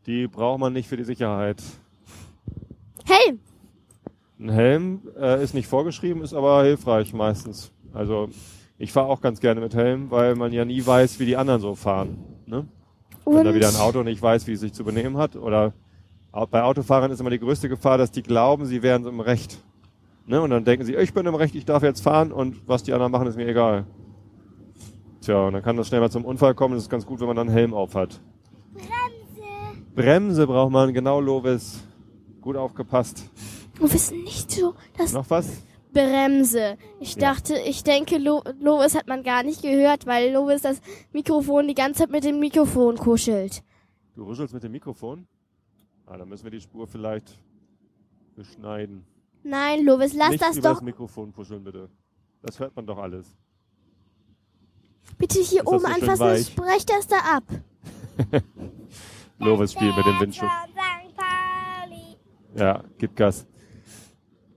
Die 0.05 0.27
braucht 0.27 0.59
man 0.59 0.73
nicht 0.73 0.87
für 0.87 0.97
die 0.97 1.03
Sicherheit. 1.03 1.61
Helm. 3.05 3.39
Ein 4.39 4.49
Helm 4.49 5.01
äh, 5.19 5.43
ist 5.43 5.53
nicht 5.53 5.67
vorgeschrieben, 5.67 6.23
ist 6.23 6.33
aber 6.33 6.63
hilfreich 6.63 7.13
meistens. 7.13 7.71
Also 7.93 8.29
ich 8.79 8.91
fahre 8.91 9.07
auch 9.07 9.21
ganz 9.21 9.39
gerne 9.39 9.61
mit 9.61 9.75
Helm, 9.75 10.09
weil 10.09 10.35
man 10.35 10.51
ja 10.51 10.65
nie 10.65 10.83
weiß, 10.83 11.19
wie 11.19 11.25
die 11.25 11.37
anderen 11.37 11.61
so 11.61 11.75
fahren. 11.75 12.17
Ne? 12.47 12.67
Wenn 13.25 13.45
da 13.45 13.53
wieder 13.53 13.69
ein 13.69 13.75
Auto 13.75 14.01
nicht 14.01 14.21
weiß, 14.21 14.47
wie 14.47 14.53
es 14.53 14.61
sich 14.61 14.73
zu 14.73 14.83
benehmen 14.83 15.17
hat. 15.17 15.35
Oder 15.35 15.73
bei 16.49 16.63
Autofahrern 16.63 17.11
ist 17.11 17.19
immer 17.19 17.29
die 17.29 17.39
größte 17.39 17.69
Gefahr, 17.69 17.99
dass 17.99 18.09
die 18.09 18.23
glauben, 18.23 18.65
sie 18.65 18.81
wären 18.81 19.05
im 19.05 19.19
Recht. 19.19 19.59
Ne? 20.25 20.41
Und 20.41 20.49
dann 20.49 20.63
denken 20.65 20.85
sie, 20.85 20.95
ich 20.95 21.13
bin 21.13 21.27
im 21.27 21.35
Recht, 21.35 21.53
ich 21.53 21.65
darf 21.65 21.83
jetzt 21.83 22.01
fahren 22.01 22.31
und 22.31 22.67
was 22.67 22.81
die 22.81 22.93
anderen 22.93 23.11
machen, 23.11 23.27
ist 23.27 23.35
mir 23.35 23.47
egal. 23.47 23.85
Tja, 25.21 25.45
und 25.45 25.53
dann 25.53 25.61
kann 25.61 25.77
das 25.77 25.87
schnell 25.87 26.01
mal 26.01 26.09
zum 26.09 26.25
Unfall 26.25 26.55
kommen. 26.55 26.73
Das 26.73 26.83
ist 26.83 26.89
ganz 26.89 27.05
gut, 27.05 27.19
wenn 27.19 27.27
man 27.27 27.35
dann 27.35 27.49
einen 27.49 27.55
Helm 27.55 27.73
auf 27.75 27.93
hat. 27.93 28.19
Bremse. 29.95 30.47
Braucht 30.47 30.71
man, 30.71 30.93
genau, 30.93 31.19
Lovis. 31.19 31.83
Gut 32.41 32.55
aufgepasst. 32.55 33.29
wir 33.79 33.91
wissen 33.91 34.23
nicht 34.23 34.51
so, 34.51 34.73
dass 34.97 35.13
Noch 35.13 35.29
was? 35.29 35.61
Bremse. 35.93 36.77
Ich 36.99 37.15
Ja. 37.15 37.33
dachte, 37.33 37.55
ich 37.59 37.83
denke, 37.83 38.17
Lo 38.17 38.41
Lovis 38.59 38.95
hat 38.95 39.07
man 39.07 39.23
gar 39.23 39.43
nicht 39.43 39.61
gehört, 39.61 40.05
weil 40.05 40.31
Lovis 40.33 40.61
das 40.61 40.79
Mikrofon 41.11 41.67
die 41.67 41.73
ganze 41.73 41.99
Zeit 42.03 42.11
mit 42.11 42.23
dem 42.23 42.39
Mikrofon 42.39 42.97
kuschelt. 42.97 43.61
Du 44.15 44.23
ruschelst 44.23 44.53
mit 44.53 44.63
dem 44.63 44.71
Mikrofon? 44.71 45.27
Ah, 46.05 46.17
dann 46.17 46.29
müssen 46.29 46.43
wir 46.45 46.51
die 46.51 46.61
Spur 46.61 46.87
vielleicht 46.87 47.37
beschneiden. 48.35 49.05
Nein, 49.43 49.85
Lovis, 49.85 50.13
lass 50.13 50.29
Nicht 50.31 50.41
das 50.41 50.57
über 50.57 50.69
doch 50.69 50.75
das 50.75 50.83
Mikrofon 50.83 51.31
puscheln, 51.33 51.63
bitte. 51.63 51.89
Das 52.41 52.59
hört 52.59 52.75
man 52.75 52.85
doch 52.85 52.97
alles. 52.97 53.27
bitte 55.17 55.39
hier 55.39 55.61
Ist 55.61 55.67
oben 55.67 55.79
so 55.79 55.85
anfassen 55.87 56.11
und 56.11 56.19
weich? 56.19 56.47
sprech 56.47 56.85
das 56.85 57.07
da 57.07 57.17
ab. 57.17 57.43
Lovis 59.41 59.73
spielt 59.73 59.95
mit 59.95 60.05
dem 60.05 60.19
Windschutz. 60.19 60.49
Ja, 62.55 62.83
gib 62.97 63.15
Gas. 63.15 63.45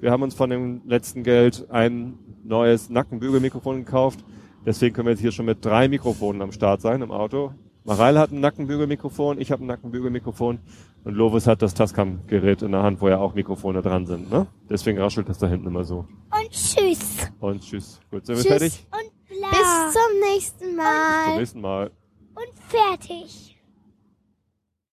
wir 0.00 0.10
haben 0.10 0.22
uns 0.22 0.34
von 0.34 0.48
dem 0.48 0.82
letzten 0.86 1.24
Geld 1.24 1.66
ein 1.70 2.18
neues 2.44 2.88
Nackenbügelmikrofon 2.88 3.84
gekauft. 3.84 4.24
Deswegen 4.64 4.94
können 4.94 5.06
wir 5.06 5.12
jetzt 5.12 5.20
hier 5.20 5.32
schon 5.32 5.46
mit 5.46 5.64
drei 5.64 5.88
Mikrofonen 5.88 6.40
am 6.40 6.52
Start 6.52 6.80
sein 6.80 7.02
im 7.02 7.10
Auto. 7.10 7.52
Mareile 7.84 8.18
hat 8.20 8.32
ein 8.32 8.40
Nackenbügelmikrofon, 8.40 9.40
ich 9.40 9.50
habe 9.50 9.64
ein 9.64 9.66
Nackenbügelmikrofon 9.66 10.58
und 11.04 11.14
Lovis 11.14 11.46
hat 11.46 11.62
das 11.62 11.72
Tascam-Gerät 11.74 12.60
in 12.62 12.72
der 12.72 12.82
Hand, 12.82 13.00
wo 13.00 13.08
ja 13.08 13.18
auch 13.18 13.34
Mikrofone 13.34 13.80
dran 13.80 14.04
sind. 14.06 14.30
Ne? 14.30 14.46
Deswegen 14.68 14.98
raschelt 14.98 15.28
das 15.28 15.38
da 15.38 15.46
hinten 15.48 15.68
immer 15.68 15.84
so. 15.84 16.00
Und 16.30 16.50
tschüss. 16.50 17.30
Und 17.40 17.62
tschüss. 17.62 17.98
Gut, 18.10 18.26
sind 18.26 18.36
wir 18.36 18.42
Tschüss. 18.42 18.50
fertig? 18.50 18.86
Und 18.92 19.38
bla. 19.38 19.48
Bis 19.50 19.94
zum 19.94 20.20
nächsten 20.34 20.76
Mal. 20.76 21.24
Zum 21.28 21.38
nächsten 21.38 21.60
Mal. 21.62 21.90
und 22.34 22.58
fertig. 22.68 23.57